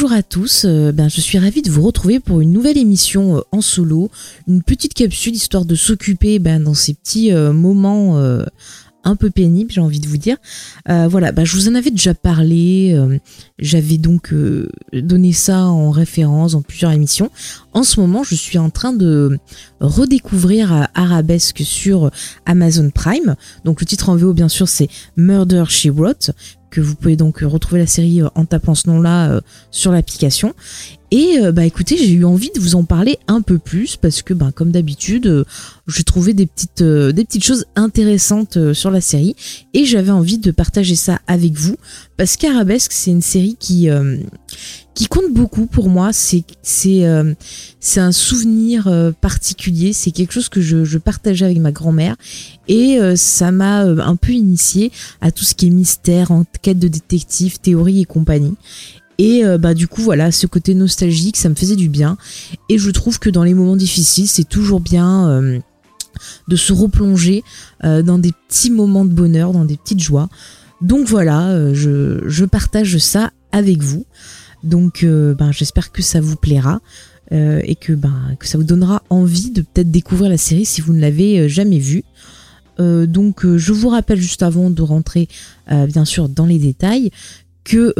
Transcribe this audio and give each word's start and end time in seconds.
Bonjour 0.00 0.12
à 0.12 0.22
tous, 0.22 0.64
euh, 0.64 0.92
ben, 0.92 1.08
je 1.08 1.20
suis 1.20 1.38
ravie 1.38 1.60
de 1.60 1.72
vous 1.72 1.82
retrouver 1.82 2.20
pour 2.20 2.40
une 2.40 2.52
nouvelle 2.52 2.78
émission 2.78 3.38
euh, 3.38 3.40
en 3.50 3.60
solo, 3.60 4.12
une 4.46 4.62
petite 4.62 4.94
capsule 4.94 5.34
histoire 5.34 5.64
de 5.64 5.74
s'occuper 5.74 6.38
ben, 6.38 6.62
dans 6.62 6.72
ces 6.72 6.94
petits 6.94 7.32
euh, 7.32 7.52
moments 7.52 8.16
un 9.02 9.16
peu 9.16 9.30
pénibles, 9.30 9.72
j'ai 9.72 9.80
envie 9.80 9.98
de 9.98 10.06
vous 10.06 10.16
dire. 10.16 10.36
Voilà, 10.86 11.32
ben, 11.32 11.44
je 11.44 11.56
vous 11.56 11.68
en 11.68 11.74
avais 11.74 11.90
déjà 11.90 12.14
parlé, 12.14 12.96
j'avais 13.58 13.98
donc 13.98 14.32
donné 14.92 15.32
ça 15.32 15.64
en 15.64 15.90
référence 15.90 16.52
dans 16.52 16.62
plusieurs 16.62 16.92
émissions. 16.92 17.32
En 17.78 17.84
ce 17.84 18.00
moment, 18.00 18.24
je 18.24 18.34
suis 18.34 18.58
en 18.58 18.70
train 18.70 18.92
de 18.92 19.38
redécouvrir 19.78 20.72
euh, 20.72 20.82
Arabesque 20.94 21.62
sur 21.64 22.10
Amazon 22.44 22.90
Prime. 22.90 23.36
Donc 23.64 23.80
le 23.80 23.86
titre 23.86 24.08
en 24.08 24.16
VO, 24.16 24.32
bien 24.32 24.48
sûr, 24.48 24.66
c'est 24.66 24.88
Murder 25.16 25.62
She 25.68 25.86
Wrote 25.86 26.32
que 26.70 26.80
vous 26.80 26.96
pouvez 26.96 27.14
donc 27.14 27.38
retrouver 27.38 27.80
la 27.80 27.86
série 27.86 28.20
euh, 28.20 28.28
en 28.34 28.46
tapant 28.46 28.74
ce 28.74 28.88
nom-là 28.88 29.30
euh, 29.30 29.40
sur 29.70 29.92
l'application. 29.92 30.54
Et 31.10 31.38
euh, 31.40 31.52
bah 31.52 31.64
écoutez, 31.64 31.96
j'ai 31.96 32.12
eu 32.12 32.24
envie 32.24 32.50
de 32.54 32.60
vous 32.60 32.74
en 32.74 32.84
parler 32.84 33.18
un 33.28 33.40
peu 33.40 33.58
plus 33.58 33.96
parce 33.96 34.20
que 34.20 34.34
bah, 34.34 34.50
comme 34.54 34.70
d'habitude, 34.70 35.26
euh, 35.26 35.44
j'ai 35.86 36.04
trouvé 36.04 36.34
des 36.34 36.46
petites 36.46 36.82
euh, 36.82 37.12
des 37.12 37.24
petites 37.24 37.44
choses 37.44 37.64
intéressantes 37.76 38.58
euh, 38.58 38.74
sur 38.74 38.90
la 38.90 39.00
série 39.00 39.34
et 39.72 39.86
j'avais 39.86 40.10
envie 40.10 40.36
de 40.36 40.50
partager 40.50 40.96
ça 40.96 41.20
avec 41.26 41.54
vous 41.54 41.76
parce 42.18 42.36
qu'Arabesque 42.36 42.92
c'est 42.92 43.10
une 43.10 43.22
série 43.22 43.56
qui 43.58 43.88
euh, 43.88 44.18
qui 44.98 45.06
compte 45.06 45.32
beaucoup 45.32 45.66
pour 45.66 45.88
moi. 45.88 46.10
C'est 46.12 46.44
euh, 47.06 47.34
un 47.96 48.12
souvenir 48.12 48.88
euh, 48.88 49.12
particulier. 49.12 49.92
C'est 49.92 50.10
quelque 50.10 50.32
chose 50.32 50.48
que 50.48 50.60
je, 50.60 50.98
partageais 50.98 51.44
avec 51.44 51.58
ma 51.58 51.70
grand-mère 51.70 52.16
et 52.66 52.98
euh, 52.98 53.14
ça 53.14 53.52
m'a 53.52 53.82
un 53.82 54.16
peu 54.16 54.32
initié 54.32 54.90
à 55.20 55.30
tout 55.30 55.44
ce 55.44 55.54
qui 55.54 55.68
est 55.68 55.70
mystère, 55.70 56.32
enquête 56.32 56.80
de 56.80 56.88
détective, 56.88 57.60
théorie 57.60 58.00
et 58.00 58.04
compagnie. 58.06 58.56
Et 59.18 59.42
bah 59.58 59.74
du 59.74 59.88
coup 59.88 60.02
voilà, 60.02 60.30
ce 60.30 60.46
côté 60.46 60.74
nostalgique, 60.74 61.36
ça 61.36 61.48
me 61.48 61.56
faisait 61.56 61.74
du 61.74 61.88
bien. 61.88 62.16
Et 62.68 62.78
je 62.78 62.90
trouve 62.90 63.18
que 63.18 63.30
dans 63.30 63.42
les 63.42 63.52
moments 63.52 63.74
difficiles, 63.74 64.28
c'est 64.28 64.48
toujours 64.48 64.78
bien 64.78 65.60
de 66.46 66.56
se 66.56 66.72
replonger 66.72 67.42
dans 67.82 68.18
des 68.18 68.32
petits 68.48 68.70
moments 68.70 69.04
de 69.04 69.12
bonheur, 69.12 69.52
dans 69.52 69.64
des 69.64 69.76
petites 69.76 70.00
joies. 70.00 70.28
Donc 70.80 71.08
voilà, 71.08 71.74
je 71.74 72.44
partage 72.44 72.98
ça 72.98 73.32
avec 73.50 73.82
vous. 73.82 74.06
Donc 74.62 75.02
euh, 75.04 75.34
ben, 75.34 75.52
j'espère 75.52 75.92
que 75.92 76.02
ça 76.02 76.20
vous 76.20 76.36
plaira. 76.36 76.80
euh, 77.30 77.60
et 77.64 77.74
que, 77.74 77.92
ben, 77.92 78.36
que 78.38 78.46
ça 78.46 78.56
vous 78.56 78.64
donnera 78.64 79.02
envie 79.10 79.50
de 79.50 79.60
peut-être 79.60 79.90
découvrir 79.90 80.30
la 80.30 80.38
série 80.38 80.64
si 80.64 80.80
vous 80.80 80.94
ne 80.94 81.00
l'avez 81.00 81.40
euh, 81.40 81.48
jamais 81.48 81.78
vue. 81.78 82.04
Donc 82.80 83.44
je 83.44 83.72
vous 83.72 83.88
rappelle 83.88 84.20
juste 84.20 84.44
avant 84.44 84.70
de 84.70 84.82
rentrer 84.82 85.26
bien 85.68 86.04
sûr 86.04 86.28
dans 86.28 86.46
les 86.46 86.60
détails 86.60 87.10
que 87.64 87.92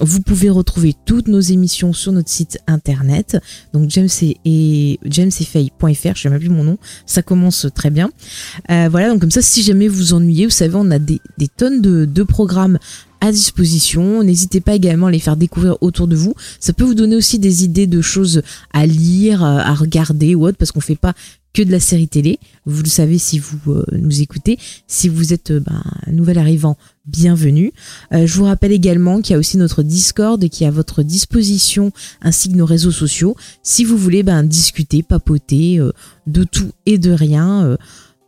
vous 0.00 0.22
pouvez 0.22 0.48
retrouver 0.48 0.94
toutes 1.04 1.28
nos 1.28 1.38
émissions 1.38 1.92
sur 1.92 2.12
notre 2.12 2.30
site 2.30 2.58
internet 2.66 3.36
donc 3.74 3.90
jamesfay.fr 3.90 4.96
je 6.16 6.22
sais 6.22 6.30
même 6.30 6.38
plus 6.40 6.48
mon 6.48 6.64
nom 6.64 6.78
ça 7.04 7.20
commence 7.20 7.66
très 7.74 7.90
bien 7.90 8.10
voilà 8.70 9.10
donc 9.10 9.20
comme 9.20 9.30
ça 9.30 9.42
si 9.42 9.62
jamais 9.62 9.86
vous 9.86 10.14
ennuyez 10.14 10.46
vous 10.46 10.50
savez 10.50 10.76
on 10.76 10.90
a 10.90 10.98
des, 10.98 11.20
des 11.36 11.48
tonnes 11.48 11.82
de, 11.82 12.06
de 12.06 12.22
programmes 12.22 12.78
à 13.22 13.30
disposition. 13.30 14.24
N'hésitez 14.24 14.60
pas 14.60 14.74
également 14.74 15.06
à 15.06 15.10
les 15.12 15.20
faire 15.20 15.36
découvrir 15.36 15.76
autour 15.80 16.08
de 16.08 16.16
vous. 16.16 16.34
Ça 16.58 16.72
peut 16.72 16.82
vous 16.82 16.94
donner 16.94 17.14
aussi 17.14 17.38
des 17.38 17.62
idées 17.62 17.86
de 17.86 18.02
choses 18.02 18.42
à 18.72 18.84
lire, 18.84 19.44
euh, 19.44 19.58
à 19.58 19.74
regarder 19.74 20.34
ou 20.34 20.44
autre, 20.44 20.58
parce 20.58 20.72
qu'on 20.72 20.80
fait 20.80 20.96
pas 20.96 21.14
que 21.54 21.62
de 21.62 21.70
la 21.70 21.78
série 21.78 22.08
télé. 22.08 22.40
Vous 22.66 22.82
le 22.82 22.88
savez 22.88 23.18
si 23.18 23.38
vous 23.38 23.58
euh, 23.68 23.84
nous 23.92 24.22
écoutez. 24.22 24.58
Si 24.88 25.08
vous 25.08 25.32
êtes 25.32 25.52
euh, 25.52 25.60
ben, 25.60 25.84
nouvel 26.10 26.36
arrivant, 26.36 26.76
bienvenue. 27.06 27.72
Je 28.10 28.34
vous 28.34 28.44
rappelle 28.44 28.72
également 28.72 29.20
qu'il 29.20 29.34
y 29.34 29.36
a 29.36 29.38
aussi 29.38 29.56
notre 29.56 29.84
Discord 29.84 30.48
qui 30.48 30.64
est 30.64 30.68
à 30.68 30.72
votre 30.72 31.04
disposition, 31.04 31.92
ainsi 32.22 32.50
que 32.50 32.56
nos 32.56 32.66
réseaux 32.66 32.90
sociaux. 32.90 33.36
Si 33.62 33.84
vous 33.84 33.96
voulez 33.96 34.24
ben, 34.24 34.42
discuter, 34.42 35.04
papoter 35.04 35.78
de 36.26 36.44
tout 36.44 36.72
et 36.86 36.98
de 36.98 37.12
rien. 37.12 37.76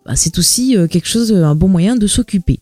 Euh, 0.06 0.10
bah, 0.10 0.16
c'est 0.16 0.38
aussi 0.38 0.76
euh, 0.76 0.86
quelque 0.86 1.08
chose, 1.08 1.32
un 1.32 1.54
bon 1.54 1.68
moyen 1.68 1.96
de 1.96 2.06
s'occuper. 2.06 2.60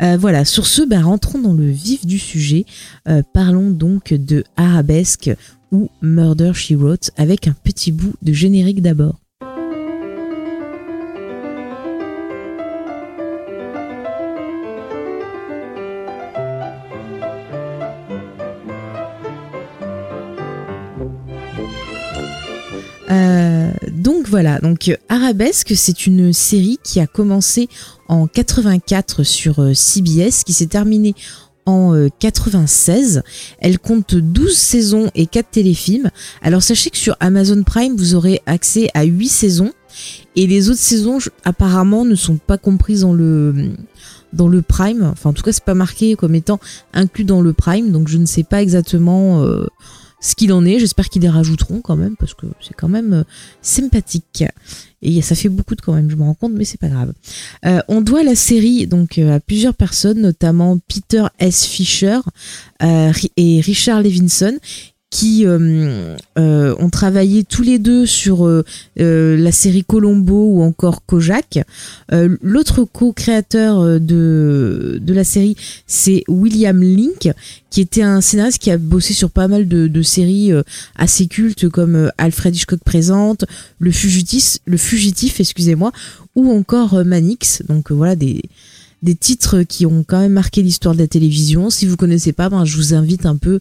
Euh, 0.00 0.16
voilà, 0.18 0.44
sur 0.44 0.66
ce, 0.66 0.82
bah, 0.82 1.00
rentrons 1.00 1.38
dans 1.38 1.54
le 1.54 1.68
vif 1.68 2.06
du 2.06 2.18
sujet. 2.18 2.64
Euh, 3.08 3.22
parlons 3.32 3.70
donc 3.70 4.12
de 4.12 4.44
Arabesque 4.56 5.30
ou 5.70 5.88
Murder 6.02 6.52
She 6.54 6.72
Wrote 6.72 7.10
avec 7.16 7.48
un 7.48 7.54
petit 7.64 7.92
bout 7.92 8.14
de 8.22 8.32
générique 8.32 8.82
d'abord. 8.82 9.21
Donc 24.02 24.28
voilà, 24.28 24.58
donc 24.58 24.88
euh, 24.88 24.96
Arabesque, 25.08 25.72
c'est 25.76 26.06
une 26.06 26.32
série 26.32 26.78
qui 26.82 26.98
a 26.98 27.06
commencé 27.06 27.68
en 28.08 28.26
84 28.26 29.22
sur 29.22 29.60
euh, 29.60 29.74
CBS, 29.74 30.42
qui 30.44 30.52
s'est 30.52 30.66
terminée 30.66 31.14
en 31.66 31.94
euh, 31.94 32.08
96. 32.18 33.22
Elle 33.60 33.78
compte 33.78 34.16
12 34.16 34.56
saisons 34.56 35.08
et 35.14 35.26
4 35.26 35.50
téléfilms. 35.50 36.10
Alors 36.42 36.62
sachez 36.62 36.90
que 36.90 36.96
sur 36.96 37.16
Amazon 37.20 37.62
Prime, 37.62 37.94
vous 37.96 38.16
aurez 38.16 38.42
accès 38.46 38.88
à 38.94 39.04
8 39.04 39.28
saisons 39.28 39.72
et 40.34 40.48
les 40.48 40.68
autres 40.68 40.80
saisons 40.80 41.18
apparemment 41.44 42.04
ne 42.04 42.16
sont 42.16 42.38
pas 42.38 42.58
comprises 42.58 43.02
dans 43.02 43.12
le 43.12 43.70
dans 44.32 44.48
le 44.48 44.62
Prime. 44.62 45.04
Enfin 45.12 45.30
en 45.30 45.32
tout 45.32 45.42
cas, 45.42 45.52
c'est 45.52 45.64
pas 45.64 45.74
marqué 45.74 46.16
comme 46.16 46.34
étant 46.34 46.58
inclus 46.92 47.24
dans 47.24 47.40
le 47.40 47.52
Prime, 47.52 47.92
donc 47.92 48.08
je 48.08 48.18
ne 48.18 48.26
sais 48.26 48.42
pas 48.44 48.62
exactement 48.62 49.44
euh, 49.44 49.66
ce 50.22 50.34
qu'il 50.34 50.52
en 50.54 50.64
est. 50.64 50.78
J'espère 50.78 51.10
qu'ils 51.10 51.20
les 51.20 51.28
rajouteront 51.28 51.82
quand 51.82 51.96
même 51.96 52.16
parce 52.16 52.32
que 52.32 52.46
c'est 52.62 52.74
quand 52.74 52.88
même 52.88 53.12
euh, 53.12 53.24
sympathique. 53.60 54.44
Et 55.02 55.20
ça 55.20 55.34
fait 55.34 55.48
beaucoup 55.48 55.74
de 55.74 55.80
quand 55.80 55.92
même, 55.92 56.08
je 56.08 56.16
me 56.16 56.22
rends 56.22 56.34
compte, 56.34 56.52
mais 56.54 56.64
c'est 56.64 56.80
pas 56.80 56.88
grave. 56.88 57.12
Euh, 57.66 57.82
on 57.88 58.00
doit 58.00 58.22
la 58.22 58.36
série 58.36 58.86
donc 58.86 59.18
euh, 59.18 59.36
à 59.36 59.40
plusieurs 59.40 59.74
personnes, 59.74 60.20
notamment 60.20 60.78
Peter 60.88 61.24
S. 61.40 61.66
Fisher 61.66 62.20
et 63.36 63.60
Richard 63.60 64.02
Levinson, 64.02 64.58
qui 65.12 65.46
euh, 65.46 66.16
euh, 66.38 66.74
ont 66.78 66.88
travaillé 66.88 67.44
tous 67.44 67.62
les 67.62 67.78
deux 67.78 68.06
sur 68.06 68.46
euh, 68.46 68.64
euh, 68.98 69.36
la 69.36 69.52
série 69.52 69.84
Colombo 69.84 70.54
ou 70.54 70.62
encore 70.62 71.04
Kojak. 71.04 71.60
Euh, 72.12 72.38
L'autre 72.40 72.84
co-créateur 72.84 73.78
euh, 73.78 73.98
de, 73.98 74.98
de 75.02 75.12
la 75.12 75.22
série, 75.22 75.54
c'est 75.86 76.24
William 76.28 76.80
Link, 76.80 77.30
qui 77.68 77.80
était 77.82 78.02
un 78.02 78.22
scénariste 78.22 78.58
qui 78.58 78.70
a 78.70 78.78
bossé 78.78 79.12
sur 79.12 79.30
pas 79.30 79.48
mal 79.48 79.68
de, 79.68 79.86
de 79.86 80.02
séries 80.02 80.50
assez 80.96 81.26
cultes 81.26 81.68
comme 81.68 82.10
Alfred 82.16 82.56
Hitchcock 82.56 82.80
présente, 82.82 83.44
Le 83.78 83.90
Fugitif, 83.90 84.58
le 84.64 84.78
fugitif 84.78 85.40
excusez-moi, 85.40 85.92
ou 86.34 86.50
encore 86.50 87.04
Manix. 87.04 87.62
Donc 87.68 87.92
voilà 87.92 88.16
des 88.16 88.40
des 89.02 89.14
titres 89.14 89.62
qui 89.62 89.86
ont 89.86 90.04
quand 90.04 90.20
même 90.20 90.32
marqué 90.32 90.62
l'histoire 90.62 90.94
de 90.94 91.00
la 91.00 91.08
télévision. 91.08 91.70
Si 91.70 91.86
vous 91.86 91.96
connaissez 91.96 92.32
pas, 92.32 92.48
ben, 92.48 92.64
je 92.64 92.76
vous 92.76 92.94
invite 92.94 93.26
un 93.26 93.36
peu 93.36 93.60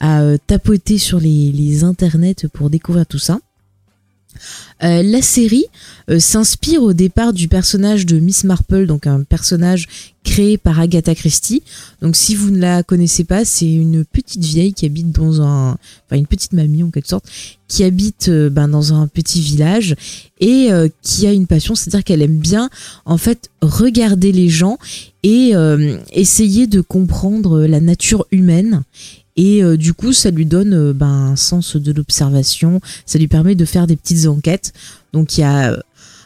à 0.00 0.22
euh, 0.22 0.36
tapoter 0.46 0.98
sur 0.98 1.20
les, 1.20 1.52
les 1.52 1.84
internets 1.84 2.46
pour 2.52 2.70
découvrir 2.70 3.06
tout 3.06 3.18
ça. 3.18 3.38
Euh, 4.82 5.02
la 5.02 5.22
série 5.22 5.66
euh, 6.10 6.18
s'inspire 6.18 6.82
au 6.82 6.92
départ 6.92 7.32
du 7.32 7.48
personnage 7.48 8.06
de 8.06 8.18
Miss 8.18 8.44
Marple, 8.44 8.86
donc 8.86 9.06
un 9.06 9.22
personnage 9.22 9.86
créé 10.24 10.58
par 10.58 10.80
Agatha 10.80 11.14
Christie. 11.14 11.62
Donc 12.02 12.16
si 12.16 12.34
vous 12.34 12.50
ne 12.50 12.58
la 12.58 12.82
connaissez 12.82 13.24
pas, 13.24 13.44
c'est 13.44 13.70
une 13.70 14.04
petite 14.04 14.44
vieille 14.44 14.72
qui 14.72 14.86
habite 14.86 15.10
dans 15.10 15.42
un, 15.42 15.72
enfin 15.72 16.16
une 16.16 16.26
petite 16.26 16.52
mamie 16.52 16.82
en 16.82 16.90
quelque 16.90 17.08
sorte, 17.08 17.26
qui 17.68 17.84
habite 17.84 18.28
euh, 18.28 18.50
ben, 18.50 18.68
dans 18.68 18.94
un 18.94 19.06
petit 19.06 19.40
village 19.40 19.94
et 20.40 20.70
qui 21.02 21.26
a 21.26 21.32
une 21.32 21.46
passion, 21.46 21.74
c'est-à-dire 21.74 22.02
qu'elle 22.02 22.22
aime 22.22 22.38
bien 22.38 22.70
en 23.04 23.18
fait 23.18 23.50
regarder 23.60 24.32
les 24.32 24.48
gens 24.48 24.78
et 25.22 25.52
essayer 26.12 26.66
de 26.66 26.80
comprendre 26.80 27.66
la 27.66 27.78
nature 27.78 28.24
humaine. 28.30 28.82
Et 29.36 29.62
euh, 29.62 29.76
du 29.76 29.94
coup, 29.94 30.12
ça 30.12 30.30
lui 30.30 30.46
donne 30.46 30.74
euh, 30.74 30.92
ben, 30.92 31.06
un 31.06 31.36
sens 31.36 31.76
de 31.76 31.92
l'observation, 31.92 32.80
ça 33.06 33.18
lui 33.18 33.28
permet 33.28 33.54
de 33.54 33.64
faire 33.64 33.86
des 33.86 33.96
petites 33.96 34.26
enquêtes. 34.26 34.72
Donc 35.12 35.38
il 35.38 35.42
y 35.42 35.44
a 35.44 35.72
euh, 35.72 35.76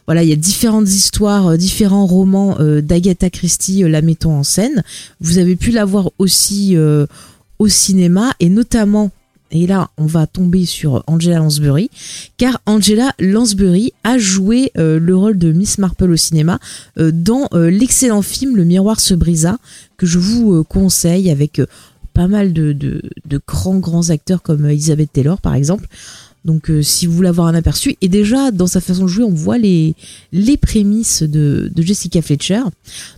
voilà, 0.07 0.23
il 0.23 0.29
y 0.29 0.33
a 0.33 0.37
différentes 0.37 0.89
histoires, 0.89 1.57
différents 1.57 2.05
romans 2.05 2.59
d'Agatha 2.61 3.31
Christie 3.31 3.85
la 3.85 4.03
mettant 4.03 4.39
en 4.39 4.43
scène. 4.43 4.83
Vous 5.23 5.39
avez 5.39 5.57
pu 5.57 5.71
la 5.71 5.87
voir 5.87 6.11
aussi 6.19 6.77
au 7.59 7.69
cinéma 7.69 8.35
et 8.39 8.51
notamment 8.51 9.11
et 9.51 9.67
là 9.67 9.89
on 9.97 10.05
va 10.05 10.27
tomber 10.27 10.67
sur 10.67 11.03
Angela 11.07 11.39
Lansbury 11.39 11.89
car 12.37 12.61
Angela 12.67 13.15
Lansbury 13.19 13.95
a 14.03 14.19
joué 14.19 14.71
le 14.77 15.17
rôle 15.17 15.39
de 15.39 15.53
Miss 15.53 15.79
Marple 15.79 16.11
au 16.11 16.17
cinéma 16.17 16.59
dans 16.99 17.49
l'excellent 17.55 18.21
film 18.21 18.57
Le 18.57 18.65
miroir 18.65 19.01
se 19.01 19.15
brisa 19.15 19.57
que 19.97 20.05
je 20.05 20.19
vous 20.19 20.65
conseille 20.65 21.31
avec 21.31 21.63
pas 22.15 22.29
mal 22.29 22.53
de, 22.53 22.73
de, 22.73 23.03
de, 23.27 23.41
grands 23.47 23.79
grands 23.79 24.11
acteurs 24.11 24.43
comme 24.43 24.65
Elizabeth 24.67 25.13
Taylor 25.13 25.41
par 25.41 25.55
exemple 25.55 25.87
donc 26.45 26.71
euh, 26.71 26.83
si 26.83 27.07
vous 27.07 27.15
voulez 27.15 27.29
avoir 27.29 27.47
un 27.47 27.55
aperçu, 27.55 27.97
et 28.01 28.09
déjà 28.09 28.51
dans 28.51 28.67
sa 28.67 28.81
façon 28.81 29.05
de 29.05 29.09
jouer, 29.09 29.25
on 29.25 29.33
voit 29.33 29.59
les, 29.59 29.95
les 30.33 30.57
prémices 30.57 31.23
de, 31.23 31.71
Jessica 31.77 32.21
Fletcher. 32.23 32.63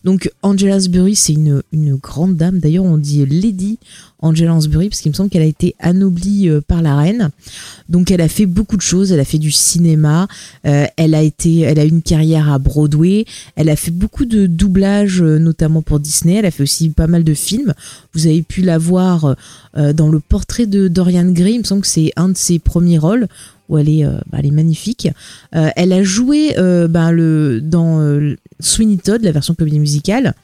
Donc 0.04 0.30
Angela 0.42 0.74
Lansbury, 0.74 1.16
c'est 1.16 1.32
une, 1.32 1.62
une 1.72 1.96
grande 1.96 2.36
dame, 2.36 2.58
d'ailleurs 2.58 2.84
on 2.84 2.98
dit 2.98 3.24
Lady 3.26 3.78
Angela 4.20 4.50
Lansbury, 4.50 4.88
parce 4.88 5.00
qu'il 5.00 5.10
me 5.10 5.16
semble 5.16 5.28
qu'elle 5.28 5.42
a 5.42 5.46
été 5.46 5.74
anoblie 5.78 6.48
euh, 6.48 6.60
par 6.60 6.82
la 6.82 6.96
reine. 6.96 7.30
Donc 7.88 8.10
elle 8.10 8.20
a 8.20 8.28
fait 8.28 8.46
beaucoup 8.46 8.76
de 8.76 8.82
choses, 8.82 9.12
elle 9.12 9.20
a 9.20 9.24
fait 9.24 9.38
du 9.38 9.50
cinéma, 9.50 10.28
euh, 10.64 10.86
elle 10.96 11.14
a 11.14 11.22
été, 11.22 11.60
elle 11.60 11.78
a 11.78 11.84
une 11.84 12.02
carrière 12.02 12.50
à 12.50 12.58
Broadway, 12.58 13.24
elle 13.56 13.68
a 13.68 13.76
fait 13.76 13.90
beaucoup 13.90 14.24
de 14.24 14.46
doublages, 14.46 15.20
notamment 15.20 15.82
pour 15.82 16.00
Disney, 16.00 16.34
elle 16.34 16.46
a 16.46 16.50
fait 16.50 16.62
aussi 16.62 16.90
pas 16.90 17.06
mal 17.08 17.24
de 17.24 17.34
films. 17.34 17.74
Vous 18.14 18.26
avez 18.26 18.42
pu 18.42 18.62
la 18.62 18.78
voir 18.78 19.36
dans 19.76 20.08
le 20.08 20.20
portrait 20.20 20.66
de 20.66 20.88
Dorian 20.88 21.30
Gray, 21.30 21.54
il 21.54 21.58
me 21.58 21.64
semble 21.64 21.82
que 21.82 21.86
c'est 21.86 22.12
un 22.16 22.30
de 22.30 22.36
ses 22.36 22.58
premiers 22.58 22.98
rôles 22.98 23.28
où 23.68 23.78
elle 23.78 23.88
est, 23.88 24.04
euh, 24.04 24.18
bah, 24.30 24.38
magnifique. 24.52 25.08
Euh, 25.54 25.70
elle 25.76 25.92
a 25.92 26.02
joué 26.02 26.58
euh, 26.58 26.88
bah, 26.88 27.12
le, 27.12 27.60
dans 27.60 28.00
Sweeney 28.60 28.98
Todd, 28.98 29.22
la 29.22 29.32
version 29.32 29.54
comédie 29.54 29.80
musicale. 29.80 30.34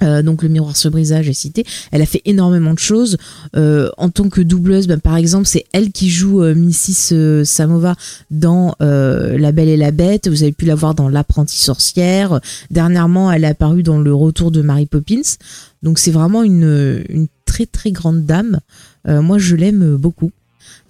donc 0.00 0.42
le 0.42 0.50
miroir 0.50 0.76
se 0.76 0.88
brisa, 0.88 1.22
j'ai 1.22 1.32
cité. 1.32 1.64
Elle 1.90 2.02
a 2.02 2.06
fait 2.06 2.20
énormément 2.26 2.74
de 2.74 2.78
choses. 2.78 3.16
en 3.54 4.08
tant 4.10 4.28
que 4.28 4.42
doubleuse, 4.42 4.86
bah, 4.86 4.98
par 4.98 5.16
exemple, 5.16 5.46
c'est 5.46 5.64
elle 5.72 5.92
qui 5.92 6.10
joue 6.10 6.42
Mrs. 6.42 7.44
Samova 7.44 7.94
dans 8.30 8.74
La 8.80 9.52
Belle 9.52 9.68
et 9.68 9.78
la 9.78 9.92
Bête. 9.92 10.28
Vous 10.28 10.42
avez 10.42 10.52
pu 10.52 10.66
la 10.66 10.74
voir 10.74 10.94
dans 10.94 11.08
L'Apprentie 11.08 11.60
sorcière. 11.62 12.40
Dernièrement, 12.70 13.32
elle 13.32 13.44
est 13.44 13.48
apparue 13.48 13.82
dans 13.82 13.98
Le 13.98 14.14
Retour 14.14 14.50
de 14.50 14.60
Mary 14.60 14.86
Poppins. 14.86 15.36
Donc 15.82 15.98
c'est 15.98 16.10
vraiment 16.10 16.42
une 16.42 17.28
très 17.44 17.66
très 17.66 17.92
grande 17.92 18.24
dame. 18.24 18.60
moi, 19.06 19.38
je 19.38 19.56
l'aime 19.56 19.96
beaucoup. 19.96 20.32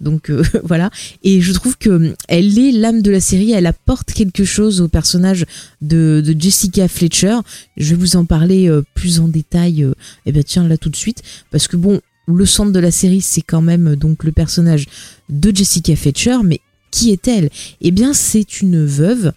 Donc 0.01 0.29
euh, 0.29 0.43
voilà. 0.63 0.89
Et 1.23 1.41
je 1.41 1.53
trouve 1.53 1.77
que 1.77 2.13
elle 2.27 2.57
est 2.57 2.71
l'âme 2.71 3.01
de 3.01 3.11
la 3.11 3.19
série. 3.19 3.51
Elle 3.51 3.65
apporte 3.65 4.13
quelque 4.13 4.45
chose 4.45 4.81
au 4.81 4.87
personnage 4.87 5.45
de, 5.81 6.23
Jessica 6.37 6.87
Fletcher. 6.87 7.37
Je 7.77 7.91
vais 7.91 7.99
vous 7.99 8.15
en 8.15 8.25
parler 8.25 8.69
euh, 8.69 8.83
plus 8.93 9.19
en 9.19 9.27
détail. 9.27 9.81
et 9.81 9.85
euh, 9.85 9.93
eh 10.25 10.31
ben 10.31 10.43
tiens 10.43 10.67
là 10.67 10.77
tout 10.77 10.89
de 10.89 10.95
suite 10.95 11.21
parce 11.51 11.67
que 11.67 11.77
bon, 11.77 12.01
le 12.27 12.45
centre 12.45 12.71
de 12.71 12.79
la 12.79 12.91
série 12.91 13.21
c'est 13.21 13.41
quand 13.41 13.61
même 13.61 13.95
donc 13.95 14.23
le 14.23 14.31
personnage 14.31 14.85
de 15.29 15.55
Jessica 15.55 15.95
Fletcher, 15.95 16.37
mais 16.43 16.59
qui 16.95 17.11
est-elle? 17.11 17.49
Eh 17.81 17.91
bien, 17.91 18.13
c'est 18.13 18.61
une 18.61 18.85
veuve 18.85 19.33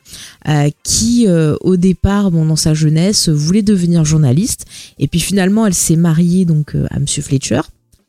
qui, 0.85 1.27
au 1.61 1.77
départ, 1.77 2.31
bon, 2.31 2.45
dans 2.45 2.57
sa 2.57 2.75
jeunesse, 2.75 3.29
voulait 3.29 3.63
devenir 3.63 4.05
journaliste, 4.05 4.67
et 4.99 5.09
puis 5.09 5.21
finalement, 5.21 5.67
elle 5.67 5.75
s'est 5.75 5.97
mariée 5.97 6.45
donc 6.45 6.77
à 6.91 6.99
Monsieur 7.01 7.23
Fletcher, 7.23 7.63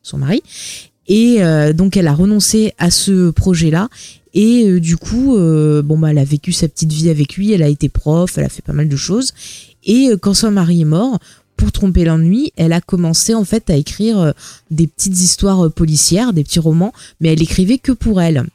son 0.03 0.19
mari, 0.19 0.43
et 1.09 1.43
euh, 1.43 1.73
donc 1.73 1.97
elle 1.97 2.07
a 2.07 2.13
renoncé 2.13 2.73
à 2.77 2.91
ce 2.91 3.31
projet-là. 3.31 3.89
Et 4.35 4.65
euh, 4.65 4.79
du 4.79 4.95
coup, 4.95 5.35
euh, 5.35 5.81
bon 5.81 5.97
bah 5.97 6.11
elle 6.11 6.19
a 6.19 6.23
vécu 6.23 6.53
sa 6.53 6.67
petite 6.67 6.93
vie 6.93 7.09
avec 7.09 7.35
lui. 7.35 7.51
Elle 7.51 7.63
a 7.63 7.67
été 7.67 7.89
prof, 7.89 8.37
elle 8.37 8.45
a 8.45 8.49
fait 8.49 8.61
pas 8.61 8.73
mal 8.73 8.87
de 8.87 8.95
choses. 8.95 9.33
Et 9.83 10.11
quand 10.21 10.35
son 10.35 10.51
mari 10.51 10.81
est 10.81 10.85
mort, 10.85 11.19
pour 11.57 11.71
tromper 11.71 12.05
l'ennui, 12.05 12.53
elle 12.55 12.71
a 12.71 12.79
commencé 12.79 13.33
en 13.33 13.43
fait 13.43 13.69
à 13.69 13.75
écrire 13.75 14.33
des 14.71 14.87
petites 14.87 15.19
histoires 15.19 15.71
policières, 15.71 16.31
des 16.31 16.43
petits 16.43 16.59
romans, 16.59 16.93
mais 17.19 17.33
elle 17.33 17.41
écrivait 17.41 17.79
que 17.79 17.91
pour 17.91 18.21
elle. 18.21 18.45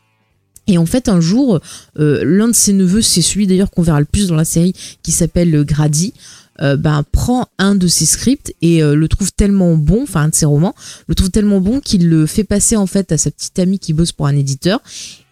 Et 0.66 0.78
en 0.78 0.86
fait, 0.86 1.08
un 1.08 1.20
jour, 1.20 1.60
l'un 1.96 2.48
de 2.48 2.54
ses 2.54 2.72
neveux, 2.72 3.02
c'est 3.02 3.20
celui 3.20 3.46
d'ailleurs 3.46 3.70
qu'on 3.70 3.82
verra 3.82 4.00
le 4.00 4.06
plus 4.06 4.28
dans 4.28 4.34
la 4.34 4.46
série, 4.46 4.72
qui 5.02 5.12
s'appelle 5.12 5.64
Grady, 5.64 6.14
euh, 6.62 6.76
ben, 6.76 7.02
prend 7.10 7.48
un 7.58 7.74
de 7.74 7.88
ses 7.88 8.06
scripts 8.06 8.54
et 8.62 8.80
euh, 8.80 8.94
le 8.94 9.08
trouve 9.08 9.32
tellement 9.32 9.74
bon, 9.76 10.04
enfin 10.04 10.22
un 10.22 10.28
de 10.28 10.34
ses 10.36 10.46
romans, 10.46 10.74
le 11.08 11.16
trouve 11.16 11.30
tellement 11.30 11.60
bon 11.60 11.80
qu'il 11.80 12.08
le 12.08 12.26
fait 12.26 12.44
passer 12.44 12.76
en 12.76 12.86
fait 12.86 13.10
à 13.10 13.18
sa 13.18 13.32
petite 13.32 13.58
amie 13.58 13.80
qui 13.80 13.92
bosse 13.92 14.12
pour 14.12 14.26
un 14.28 14.36
éditeur. 14.36 14.80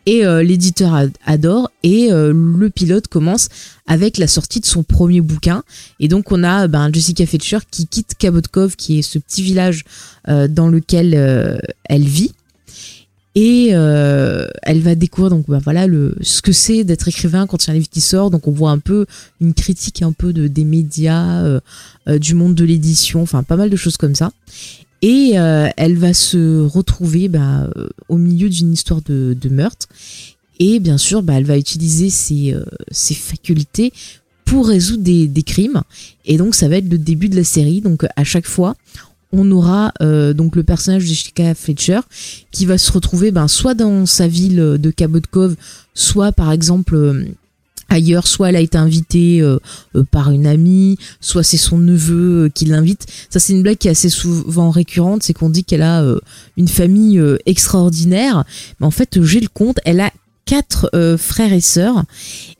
Et 0.05 0.26
euh, 0.26 0.43
l'éditeur 0.43 1.00
adore 1.25 1.70
et 1.84 2.08
le 2.11 2.69
pilote 2.70 3.06
commence 3.06 3.49
avec 3.87 4.19
la 4.19 4.26
sortie 4.26 4.58
de 4.58 4.67
son 4.67 4.82
premier 4.82 5.20
bouquin. 5.20 5.62
Et 6.00 6.08
donc 6.08 6.32
on 6.32 6.43
a 6.43 6.67
ben, 6.67 6.93
Jessica 6.93 7.25
Fletcher 7.25 7.58
qui 7.70 7.87
quitte 7.87 8.17
Cabot 8.19 8.40
Cove, 8.50 8.75
qui 8.75 8.99
est 8.99 9.02
ce 9.02 9.20
petit 9.20 9.43
village 9.43 9.84
dans 10.26 10.67
lequel 10.67 11.61
elle 11.84 12.02
vit 12.02 12.32
et 13.34 13.70
euh, 13.73 14.46
elle 14.62 14.81
va 14.81 14.94
découvrir 14.94 15.31
donc 15.31 15.46
bah, 15.49 15.58
voilà 15.62 15.87
le 15.87 16.14
ce 16.20 16.43
que 16.43 16.52
c'est 16.52 16.84
d'être 16.84 17.08
écrivain 17.08 17.46
quand 17.46 17.64
il 17.64 17.69
y 17.69 17.70
a 17.70 17.73
un 17.73 17.76
livre 17.76 17.88
qui 17.88 18.02
sort. 18.02 18.31
Donc 18.31 18.46
on 18.46 18.50
voit 18.50 18.70
un 18.70 18.79
peu 18.79 19.06
une 19.40 19.55
critique 19.55 20.02
un 20.02 20.12
peu 20.12 20.32
de 20.32 20.49
des 20.49 20.64
médias 20.64 21.43
euh, 21.43 21.61
euh, 22.08 22.19
du 22.19 22.34
monde 22.34 22.55
de 22.55 22.64
l'édition 22.64 23.23
enfin 23.23 23.43
pas 23.43 23.56
mal 23.56 23.70
de 23.70 23.76
choses 23.76 23.96
comme 23.96 24.14
ça. 24.14 24.32
Et 25.05 25.32
elle 25.32 25.99
va 25.99 26.14
se 26.14 26.64
retrouver 26.64 27.29
bah, 27.29 27.69
au 28.08 28.19
milieu 28.19 28.49
d'une 28.49 28.73
histoire 28.73 29.02
de, 29.02 29.37
de, 29.40 29.49
meurtre. 29.49 29.88
Et 30.61 30.79
bien 30.79 30.96
sûr 30.96 31.25
bah, 31.25 31.32
elle 31.38 31.44
va 31.44 31.58
utiliser 31.58 32.08
ses, 32.08 32.55
ses 32.93 33.14
facultés 33.14 33.93
pour 34.44 34.69
résoudre 34.69 35.02
des, 35.02 35.26
des 35.26 35.43
crimes. 35.43 35.82
Et 36.25 36.37
donc 36.37 36.55
ça 36.55 36.69
va 36.69 36.76
être 36.76 36.88
le 36.88 36.99
début 36.99 37.29
de 37.29 37.34
la 37.34 37.43
série. 37.43 37.81
Donc 37.81 38.06
à 38.14 38.23
chaque 38.23 38.46
fois 38.46 38.76
on 39.32 39.50
aura 39.50 39.93
euh, 40.02 40.34
donc 40.34 40.56
le 40.56 40.62
personnage 40.62 41.02
de 41.02 41.08
Jessica 41.08 41.55
Fletcher 41.55 42.00
qui 42.50 42.67
va 42.67 42.79
se 42.79 42.93
retrouver 42.93 43.31
ben, 43.31 43.49
soit 43.49 43.75
dans 43.75 44.06
sa 44.06 44.29
ville 44.29 44.76
de 44.79 44.90
Cabot 44.90 45.20
Cove, 45.31 45.56
soit 45.94 46.32
par 46.32 46.52
exemple 46.52 46.94
euh, 46.94 47.25
ailleurs, 47.88 48.26
soit 48.26 48.50
elle 48.50 48.56
a 48.56 48.61
été 48.61 48.79
invitée 48.79 49.40
euh, 49.40 49.58
par 50.11 50.31
une 50.31 50.46
amie, 50.46 50.99
soit 51.20 51.43
c'est 51.43 51.56
son 51.56 51.79
neveu 51.79 52.50
qui 52.55 52.67
l'invite. 52.67 53.06
Ça 53.31 53.40
c'est 53.40 53.55
une 53.55 53.62
blague 53.62 53.79
qui 53.79 53.88
est 53.88 53.93
assez 53.93 54.11
souvent 54.11 54.70
récurrente, 54.70 55.23
c'est 55.23 55.32
qu'on 55.32 55.50
dit 55.50 55.64
qu'elle 55.64 55.82
a 55.82 56.05
une 56.56 56.69
famille 56.69 57.20
extraordinaire, 57.46 58.44
mais 58.81 58.87
en 58.87 58.90
fait 58.90 59.23
j'ai 59.23 59.40
le 59.40 59.49
compte, 59.49 59.79
elle 59.84 60.00
a 60.00 60.11
quatre 60.44 60.90
frères 61.19 61.52
et 61.52 61.61
sœurs 61.61 62.05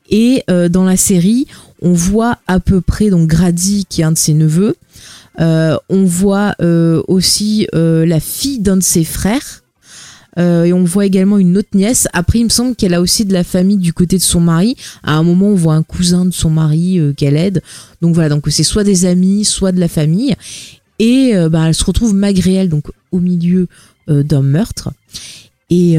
et 0.09 0.45
dans 0.71 0.85
la 0.85 0.97
série 0.97 1.47
on 1.83 1.93
voit 1.93 2.39
à 2.47 2.61
peu 2.61 2.81
près 2.81 3.11
donc 3.11 3.29
Grady 3.29 3.87
qui 3.89 4.03
est 4.03 4.05
un 4.05 4.13
de 4.13 4.19
ses 4.19 4.35
neveux 4.35 4.77
on 5.39 6.05
voit 6.05 6.55
euh, 6.61 7.03
aussi 7.09 7.67
euh, 7.75 8.07
la 8.07 8.21
fille 8.21 8.61
d'un 8.61 8.77
de 8.77 8.83
ses 8.83 9.05
frères. 9.05 9.63
et 10.37 10.73
on 10.73 10.85
voit 10.85 11.07
également 11.07 11.39
une 11.39 11.59
autre 11.59 11.71
nièce. 11.75 12.09
Après, 12.13 12.39
il 12.39 12.45
me 12.45 12.51
semble 12.51 12.75
qu'elle 12.75 12.95
a 12.95 13.01
aussi 13.01 13.25
de 13.25 13.33
la 13.33 13.45
famille 13.45 13.77
du 13.77 13.93
côté 13.93 14.17
de 14.17 14.23
son 14.23 14.41
mari. 14.41 14.77
À 15.03 15.15
un 15.15 15.23
moment, 15.23 15.49
on 15.49 15.55
voit 15.55 15.75
un 15.75 15.83
cousin 15.83 16.25
de 16.25 16.33
son 16.33 16.51
mari 16.51 16.99
qu'elle 17.17 17.37
aide. 17.37 17.63
Donc 18.01 18.15
voilà, 18.15 18.31
donc 18.31 18.47
c'est 18.49 18.63
soit 18.63 18.85
des 18.85 19.05
amis, 19.05 19.45
soit 19.45 19.73
de 19.73 19.81
la 19.81 19.89
famille. 19.89 20.35
Et 20.99 21.35
bah, 21.51 21.65
elle 21.67 21.75
se 21.75 21.85
retrouve 21.85 22.15
malgré 22.15 22.55
elle, 22.55 22.69
donc 22.69 22.87
au 23.11 23.19
milieu 23.19 23.69
d'un 24.09 24.43
meurtre. 24.43 24.91
Et 25.69 25.99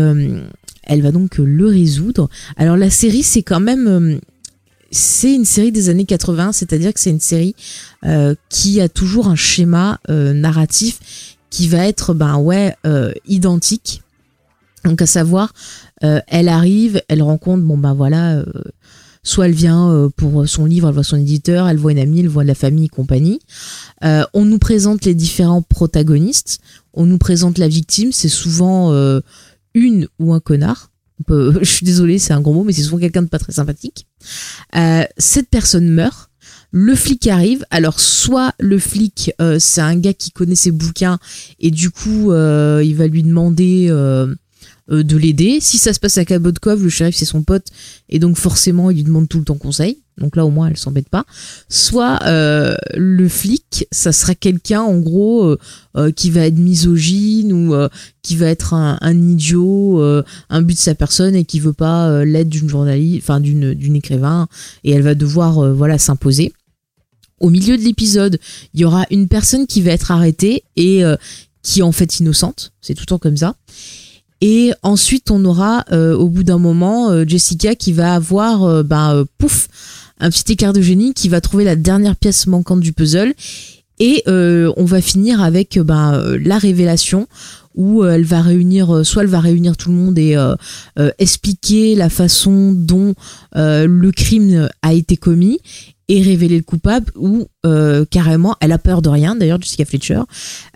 elle 0.83 1.01
va 1.01 1.11
donc 1.11 1.37
le 1.37 1.67
résoudre. 1.67 2.29
Alors 2.57 2.77
la 2.77 2.89
série, 2.89 3.23
c'est 3.23 3.43
quand 3.43 3.59
même 3.59 4.19
c'est 4.93 5.33
une 5.33 5.45
série 5.45 5.71
des 5.71 5.89
années 5.89 6.05
80, 6.05 6.51
c'est-à-dire 6.51 6.93
que 6.93 6.99
c'est 6.99 7.09
une 7.09 7.19
série 7.19 7.55
euh, 8.05 8.35
qui 8.49 8.79
a 8.79 8.87
toujours 8.87 9.27
un 9.27 9.35
schéma 9.35 9.99
euh, 10.09 10.33
narratif 10.33 10.99
qui 11.49 11.67
va 11.67 11.87
être 11.87 12.13
ben 12.13 12.37
ouais 12.37 12.75
euh, 12.85 13.11
identique. 13.27 14.03
Donc 14.85 15.01
à 15.01 15.05
savoir, 15.05 15.53
elle 16.01 16.49
arrive, 16.49 17.01
elle 17.07 17.21
rencontre 17.21 17.63
bon 17.63 17.77
ben 17.77 17.93
voilà, 17.93 18.43
soit 19.23 19.45
elle 19.45 19.53
vient 19.53 20.09
pour 20.17 20.45
son 20.45 20.65
livre, 20.65 20.89
elle 20.89 20.93
voit 20.93 21.05
son 21.05 21.15
éditeur, 21.15 21.69
elle 21.69 21.77
voit 21.77 21.93
une 21.93 21.99
amie, 21.99 22.19
elle 22.19 22.27
voit 22.27 22.43
la 22.43 22.53
famille 22.53 22.89
compagnie. 22.89 23.39
on 24.01 24.43
nous 24.43 24.59
présente 24.59 25.05
les 25.05 25.15
différents 25.15 25.61
protagonistes, 25.61 26.59
on 26.93 27.05
nous 27.05 27.17
présente 27.17 27.59
la 27.59 27.69
victime, 27.69 28.11
c'est 28.11 28.27
souvent 28.27 28.91
une 29.73 30.09
ou 30.19 30.33
un 30.33 30.41
connard. 30.41 30.89
je 31.61 31.63
suis 31.63 31.85
désolée, 31.85 32.19
c'est 32.19 32.33
un 32.33 32.41
gros 32.41 32.53
mot, 32.53 32.63
mais 32.63 32.73
c'est 32.73 32.83
souvent 32.83 32.99
quelqu'un 32.99 33.23
de 33.23 33.27
pas 33.27 33.39
très 33.39 33.53
sympathique. 33.53 34.07
Euh, 34.75 35.03
cette 35.17 35.49
personne 35.49 35.89
meurt. 35.89 36.29
Le 36.75 36.95
flic 36.95 37.27
arrive. 37.27 37.65
Alors 37.69 37.99
soit 37.99 38.53
le 38.59 38.79
flic, 38.79 39.31
euh, 39.39 39.57
c'est 39.59 39.81
un 39.81 39.95
gars 39.95 40.13
qui 40.13 40.31
connaît 40.31 40.55
ses 40.55 40.71
bouquins 40.71 41.19
et 41.59 41.69
du 41.69 41.91
coup, 41.91 42.31
euh, 42.31 42.81
il 42.83 42.95
va 42.95 43.05
lui 43.05 43.21
demander 43.21 43.89
de 43.89 45.17
l'aider. 45.17 45.59
Si 45.61 45.77
ça 45.77 45.93
se 45.93 45.99
passe 45.99 46.17
à 46.17 46.25
Cabot 46.25 46.51
Cove, 46.59 46.83
le 46.83 46.89
shérif 46.89 47.15
c'est 47.15 47.25
son 47.25 47.43
pote 47.43 47.67
et 48.09 48.17
donc 48.17 48.37
forcément 48.37 48.89
il 48.89 48.97
lui 48.97 49.03
demande 49.03 49.29
tout 49.29 49.37
le 49.37 49.45
temps 49.45 49.57
conseil. 49.57 50.02
Donc 50.17 50.35
là 50.35 50.45
au 50.45 50.49
moins 50.49 50.67
elle 50.67 50.77
s'embête 50.77 51.09
pas. 51.09 51.25
Soit 51.69 52.19
le 52.25 53.27
flic, 53.27 53.87
ça 53.91 54.11
sera 54.11 54.35
quelqu'un 54.35 54.81
en 54.81 54.99
gros 54.99 55.57
qui 56.15 56.29
va 56.29 56.41
être 56.41 56.57
misogyne 56.57 57.53
ou 57.53 57.73
qui 58.23 58.37
va 58.37 58.47
être 58.47 58.73
un, 58.73 58.97
idiot, 59.11 60.01
euh, 60.01 60.23
un 60.49 60.61
but 60.61 60.75
de 60.75 60.79
sa 60.79 60.95
personne 60.95 61.35
et 61.35 61.43
qui 61.43 61.59
veut 61.59 61.73
pas 61.73 62.07
euh, 62.07 62.25
l'aide 62.25 62.47
d'une 62.47 62.69
journaliste, 62.69 63.21
enfin 63.21 63.41
d'une 63.41 63.73
d'une 63.73 63.97
écrivain 63.97 64.47
et 64.85 64.91
elle 64.91 65.01
va 65.01 65.13
devoir 65.13 65.59
euh, 65.59 65.73
voilà 65.73 65.97
s'imposer. 65.97 66.53
Au 67.41 67.49
milieu 67.49 67.77
de 67.77 67.83
l'épisode, 67.83 68.39
il 68.73 68.79
y 68.79 68.85
aura 68.85 69.05
une 69.11 69.27
personne 69.27 69.67
qui 69.67 69.81
va 69.81 69.91
être 69.91 70.11
arrêtée 70.11 70.63
et 70.77 71.03
qui 71.61 71.81
est 71.81 71.83
en 71.83 71.91
fait 71.91 72.19
innocente. 72.19 72.71
C'est 72.79 72.93
tout 72.93 73.01
le 73.01 73.07
temps 73.07 73.17
comme 73.17 73.35
ça. 73.35 73.55
Et 74.39 74.71
ensuite, 74.81 75.29
on 75.29 75.43
aura 75.43 75.83
au 75.91 76.29
bout 76.29 76.43
d'un 76.43 76.57
moment 76.57 77.25
Jessica 77.27 77.75
qui 77.75 77.91
va 77.91 78.15
avoir, 78.15 78.85
ben, 78.85 79.25
pouf, 79.37 79.67
un 80.19 80.29
petit 80.29 80.53
écart 80.53 80.73
de 80.73 80.81
génie 80.81 81.13
qui 81.13 81.29
va 81.29 81.41
trouver 81.41 81.63
la 81.63 81.75
dernière 81.75 82.15
pièce 82.15 82.47
manquante 82.47 82.79
du 82.79 82.93
puzzle. 82.93 83.33
Et 83.99 84.23
on 84.27 84.85
va 84.85 85.01
finir 85.01 85.41
avec 85.41 85.79
ben, 85.79 86.37
la 86.43 86.57
révélation 86.57 87.27
où 87.75 88.03
elle 88.03 88.23
va 88.23 88.41
réunir, 88.41 89.05
soit 89.05 89.23
elle 89.23 89.29
va 89.29 89.39
réunir 89.39 89.77
tout 89.77 89.89
le 89.89 89.95
monde 89.95 90.17
et 90.19 90.35
expliquer 91.19 91.95
la 91.95 92.09
façon 92.09 92.73
dont 92.73 93.13
le 93.55 94.11
crime 94.11 94.67
a 94.81 94.93
été 94.93 95.15
commis, 95.15 95.59
et 96.07 96.21
révéler 96.21 96.57
le 96.57 96.63
coupable 96.63 97.11
ou 97.15 97.47
euh, 97.65 98.05
carrément 98.09 98.55
elle 98.59 98.71
a 98.71 98.77
peur 98.77 99.01
de 99.01 99.09
rien 99.09 99.35
d'ailleurs 99.35 99.61
Jessica 99.61 99.85
Fletcher 99.85 100.21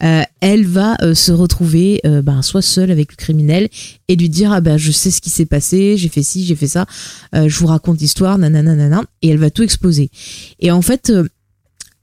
euh, 0.04 0.22
elle 0.42 0.66
va 0.66 0.96
euh, 1.02 1.14
se 1.14 1.32
retrouver 1.32 2.02
ben, 2.24 2.42
soit 2.42 2.62
seule 2.62 2.92
avec 2.92 3.12
le 3.12 3.16
criminel 3.16 3.70
et 4.08 4.16
lui 4.16 4.30
dire 4.30 4.52
ah 4.52 4.62
ben 4.62 4.78
je 4.78 4.92
sais 4.92 5.12
ce 5.12 5.22
qui 5.22 5.30
s'est 5.30 5.46
passé 5.46 5.98
j'ai 5.98 6.10
fait 6.10 6.24
ci 6.24 6.46
j'ai 6.46 6.56
fait 6.56 6.68
ça 6.68 6.86
je 7.34 7.60
vous 7.60 7.68
raconte 7.68 8.00
l'histoire 8.00 8.38
nanana 8.38 9.04
et 9.22 9.30
elle 9.30 9.38
va 9.38 9.50
tout 9.50 9.64
exposer 9.64 10.10
et 10.60 10.72
en 10.72 10.82
fait 10.82 11.12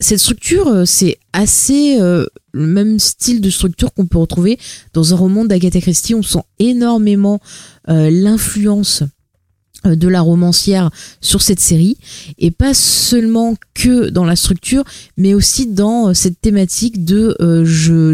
cette 0.01 0.19
structure 0.19 0.83
c'est 0.87 1.19
assez 1.33 1.99
le 2.55 2.67
même 2.67 2.99
style 2.99 3.41
de 3.41 3.51
structure 3.51 3.93
qu'on 3.93 4.07
peut 4.07 4.19
retrouver 4.19 4.59
dans 4.93 5.13
un 5.13 5.17
roman 5.17 5.45
d'Agatha 5.45 5.81
Christie. 5.81 6.15
On 6.15 6.23
sent 6.23 6.45
énormément 6.59 7.41
l'influence 7.87 9.03
euh, 9.03 9.07
de 9.85 10.09
la 10.09 10.21
romancière 10.21 10.91
sur 11.21 11.43
cette 11.43 11.61
série. 11.61 11.97
Et 12.39 12.51
pas 12.51 12.75
seulement 12.75 13.55
que 13.75 14.09
dans 14.09 14.25
la 14.25 14.37
structure 14.37 14.85
mais 15.17 15.35
aussi 15.35 15.67
dans 15.67 16.09
euh, 16.09 16.15
cette 16.15 16.41
thématique 16.41 17.05
de 17.05 17.37
euh, 17.41 17.65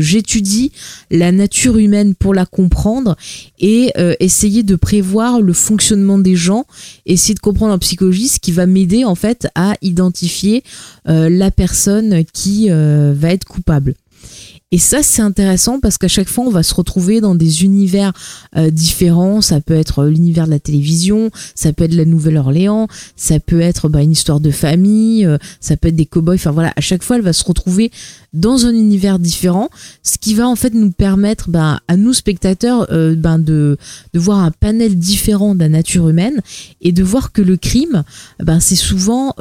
j'étudie 0.00 0.72
la 1.10 1.32
nature 1.32 1.76
humaine 1.76 2.14
pour 2.14 2.34
la 2.34 2.46
comprendre 2.46 3.16
et 3.58 3.92
essayer 4.20 4.62
de 4.62 4.74
prévoir 4.76 5.40
le 5.40 5.52
fonctionnement 5.52 6.18
des 6.18 6.36
gens 6.36 6.64
essayer 7.06 7.34
de 7.34 7.40
comprendre 7.40 7.74
en 7.74 7.78
psychologie 7.78 8.28
ce 8.28 8.38
qui 8.38 8.52
va 8.52 8.66
m'aider 8.66 9.04
en 9.04 9.14
fait 9.14 9.48
à 9.54 9.74
identifier 9.82 10.62
la 11.04 11.50
personne 11.50 12.24
qui 12.32 12.68
va 12.70 13.32
être 13.32 13.44
coupable 13.44 13.94
et 14.72 14.78
ça, 14.78 15.02
c'est 15.02 15.20
intéressant 15.20 15.80
parce 15.80 15.98
qu'à 15.98 16.06
chaque 16.06 16.28
fois, 16.28 16.44
on 16.44 16.50
va 16.50 16.62
se 16.62 16.74
retrouver 16.74 17.20
dans 17.20 17.34
des 17.34 17.64
univers 17.64 18.12
euh, 18.56 18.70
différents. 18.70 19.40
Ça 19.40 19.60
peut 19.60 19.74
être 19.74 20.04
euh, 20.04 20.10
l'univers 20.10 20.46
de 20.46 20.50
la 20.50 20.60
télévision, 20.60 21.30
ça 21.56 21.72
peut 21.72 21.82
être 21.84 21.94
la 21.94 22.04
Nouvelle-Orléans, 22.04 22.86
ça 23.16 23.40
peut 23.40 23.60
être 23.60 23.88
bah, 23.88 24.00
une 24.00 24.12
histoire 24.12 24.38
de 24.38 24.52
famille, 24.52 25.26
euh, 25.26 25.38
ça 25.58 25.76
peut 25.76 25.88
être 25.88 25.96
des 25.96 26.06
cow-boys. 26.06 26.36
Enfin 26.36 26.52
voilà, 26.52 26.72
à 26.76 26.80
chaque 26.80 27.02
fois, 27.02 27.16
elle 27.16 27.22
va 27.22 27.32
se 27.32 27.42
retrouver 27.42 27.90
dans 28.32 28.64
un 28.64 28.72
univers 28.72 29.18
différent, 29.18 29.70
ce 30.04 30.18
qui 30.18 30.34
va 30.34 30.46
en 30.46 30.54
fait 30.54 30.72
nous 30.72 30.92
permettre 30.92 31.50
bah, 31.50 31.80
à 31.88 31.96
nous 31.96 32.12
spectateurs 32.12 32.86
bah, 33.16 33.38
de, 33.38 33.76
de 34.14 34.20
voir 34.20 34.38
un 34.38 34.52
panel 34.52 34.96
différent 34.96 35.56
de 35.56 35.60
la 35.60 35.68
nature 35.68 36.08
humaine 36.08 36.40
et 36.80 36.92
de 36.92 37.02
voir 37.02 37.32
que 37.32 37.42
le 37.42 37.56
crime, 37.56 38.04
c'est 38.60 38.76
souvent 38.76 39.34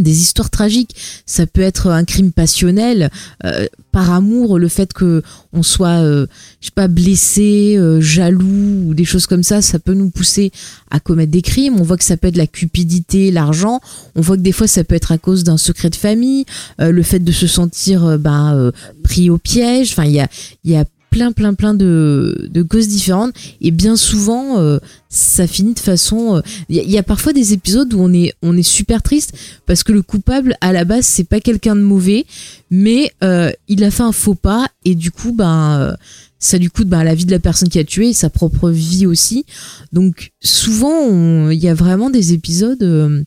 des 0.00 0.20
histoires 0.20 0.50
tragiques. 0.50 0.94
Ça 1.26 1.46
peut 1.46 1.60
être 1.60 1.88
un 1.88 2.04
crime 2.04 2.32
passionnel, 2.32 3.10
euh, 3.44 3.66
par 3.92 4.12
amour, 4.12 4.58
le 4.58 4.68
fait 4.68 4.92
que 4.92 5.22
on 5.52 5.62
soit, 5.62 6.02
euh, 6.02 6.26
je 6.60 6.66
sais 6.66 6.72
pas, 6.74 6.88
blessé, 6.88 7.76
euh, 7.76 8.00
jaloux 8.00 8.84
ou 8.86 8.94
des 8.94 9.04
choses 9.04 9.26
comme 9.26 9.42
ça, 9.42 9.62
ça 9.62 9.78
peut 9.78 9.94
nous 9.94 10.10
pousser 10.10 10.52
à 10.90 11.00
commettre 11.00 11.32
des 11.32 11.42
crimes. 11.42 11.80
On 11.80 11.82
voit 11.82 11.96
que 11.96 12.04
ça 12.04 12.16
peut 12.16 12.28
être 12.28 12.36
la 12.36 12.46
cupidité, 12.46 13.30
l'argent. 13.30 13.80
On 14.14 14.20
voit 14.20 14.36
que 14.36 14.42
des 14.42 14.52
fois 14.52 14.66
ça 14.66 14.84
peut 14.84 14.94
être 14.94 15.12
à 15.12 15.18
cause 15.18 15.44
d'un 15.44 15.56
secret 15.56 15.90
de 15.90 15.96
famille, 15.96 16.44
le 16.78 17.02
fait 17.02 17.18
de 17.18 17.32
se 17.32 17.46
sentir 17.46 18.18
ben, 18.18 18.72
pris 19.02 19.30
au 19.30 19.38
piège. 19.38 19.92
Enfin, 19.92 20.04
il 20.04 20.12
y 20.12 20.20
a, 20.20 20.28
il 20.64 20.72
y 20.72 20.76
a 20.76 20.84
plein 21.10 21.32
plein 21.32 21.54
plein 21.54 21.74
de, 21.74 22.50
causes 22.68 22.88
différentes. 22.88 23.34
Et 23.60 23.70
bien 23.70 23.96
souvent 23.96 24.58
euh, 24.58 24.78
ça 25.08 25.46
finit 25.46 25.74
de 25.74 25.78
façon 25.78 26.42
il 26.68 26.78
euh, 26.78 26.82
y, 26.82 26.98
a 26.98 27.02
parfois 27.02 27.32
des 27.32 27.52
épisodes 27.52 27.92
où 27.94 28.00
on 28.00 28.56
est 28.56 28.62
super 28.62 29.02
triste 29.02 29.32
parce 29.66 29.82
que 29.82 29.92
le 29.92 30.02
coupable 30.02 30.56
à 30.60 30.72
la 30.72 30.84
base 30.84 31.06
c'est 31.06 31.24
pas 31.24 31.40
quelqu'un 31.40 31.76
de 31.76 31.80
mauvais 31.80 32.26
mais 32.70 33.10
euh, 33.24 33.50
il 33.68 33.84
a 33.84 33.90
fait 33.90 34.02
un 34.02 34.12
faux 34.12 34.34
pas 34.34 34.68
et 34.84 34.94
du 34.94 35.10
coup 35.10 35.32
ben 35.32 35.96
ça 36.38 36.56
lui 36.56 36.68
coûte 36.68 36.88
ben, 36.88 37.02
la 37.02 37.14
vie 37.14 37.24
de 37.24 37.32
la 37.32 37.40
personne 37.40 37.68
qui 37.68 37.80
a 37.80 37.84
tué 37.84 38.10
et 38.10 38.12
sa 38.12 38.30
propre 38.30 38.70
vie 38.70 39.06
aussi. 39.06 39.44
Donc 39.92 40.30
souvent 40.40 41.50
il 41.50 41.58
y 41.58 41.68
a 41.68 41.74
vraiment 41.74 42.10
des 42.10 42.32
épisodes 42.32 43.24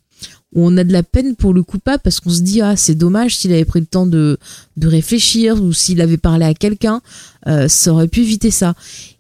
où 0.54 0.66
on 0.66 0.78
a 0.78 0.84
de 0.84 0.92
la 0.92 1.04
peine 1.04 1.36
pour 1.36 1.54
le 1.54 1.64
coupable 1.64 2.02
parce 2.04 2.20
qu'on 2.20 2.30
se 2.30 2.42
dit 2.42 2.62
ah 2.62 2.76
c'est 2.76 2.96
dommage 2.96 3.38
s'il 3.38 3.54
avait 3.54 3.66
pris 3.66 3.80
le 3.80 3.86
temps 3.86 4.06
de, 4.06 4.38
de 4.78 4.88
réfléchir 4.88 5.62
ou 5.62 5.74
s'il 5.74 6.02
avait 6.02 6.18
parlé 6.18 6.46
à 6.46 6.54
quelqu'un 6.54 7.02
euh, 7.48 7.68
ça 7.68 7.92
aurait 7.94 8.08
pu 8.08 8.22
éviter 8.22 8.52
ça. 8.52 8.76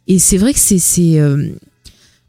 Et 0.07 0.19
c'est 0.19 0.37
vrai 0.37 0.53
que 0.53 0.59
c'est 0.59 0.77
c'est 0.77 1.19
euh, 1.19 1.49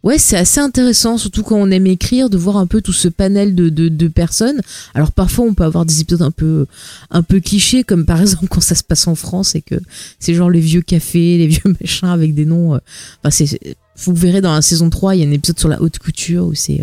ouais 0.03 0.19
c'est 0.19 0.37
assez 0.37 0.61
intéressant 0.61 1.19
surtout 1.19 1.43
quand 1.43 1.57
on 1.57 1.71
aime 1.71 1.87
écrire 1.87 2.31
de 2.31 2.37
voir 2.37 2.57
un 2.57 2.67
peu 2.67 2.81
tout 2.81 2.93
ce 2.93 3.09
panel 3.09 3.55
de, 3.55 3.69
de, 3.69 4.09
personnes. 4.09 4.61
Alors 4.95 5.13
parfois 5.13 5.45
on 5.45 5.55
peut 5.55 5.65
avoir 5.65 5.85
des 5.85 6.01
épisodes 6.01 6.23
un 6.23 6.31
peu 6.31 6.67
un 7.11 7.23
peu 7.23 7.41
clichés 7.41 7.85
comme 7.85 8.07
par 8.07 8.21
exemple 8.23 8.47
quand 8.49 8.61
ça 8.61 8.75
se 8.75 8.85
passe 8.85 9.07
en 9.07 9.15
France 9.15 9.55
et 9.55 9.63
que 9.63 9.75
c'est 10.19 10.35
genre 10.35 10.51
les 10.51 10.61
vieux 10.61 10.83
cafés 10.83 11.39
les 11.39 11.47
vieux 11.47 11.77
machins 11.81 12.09
avec 12.09 12.35
des 12.35 12.47
noms 12.47 12.75
euh, 12.75 12.79
enfin 13.19 13.31
c'est 13.31 13.77
vous 13.97 14.15
verrez 14.15 14.41
dans 14.41 14.55
la 14.55 14.63
saison 14.63 14.89
3 14.89 15.17
il 15.17 15.23
y 15.23 15.25
a 15.25 15.29
un 15.29 15.33
épisode 15.33 15.59
sur 15.59 15.69
la 15.69 15.81
haute 15.83 15.99
couture 15.99 16.47
où 16.47 16.55
c'est 16.55 16.83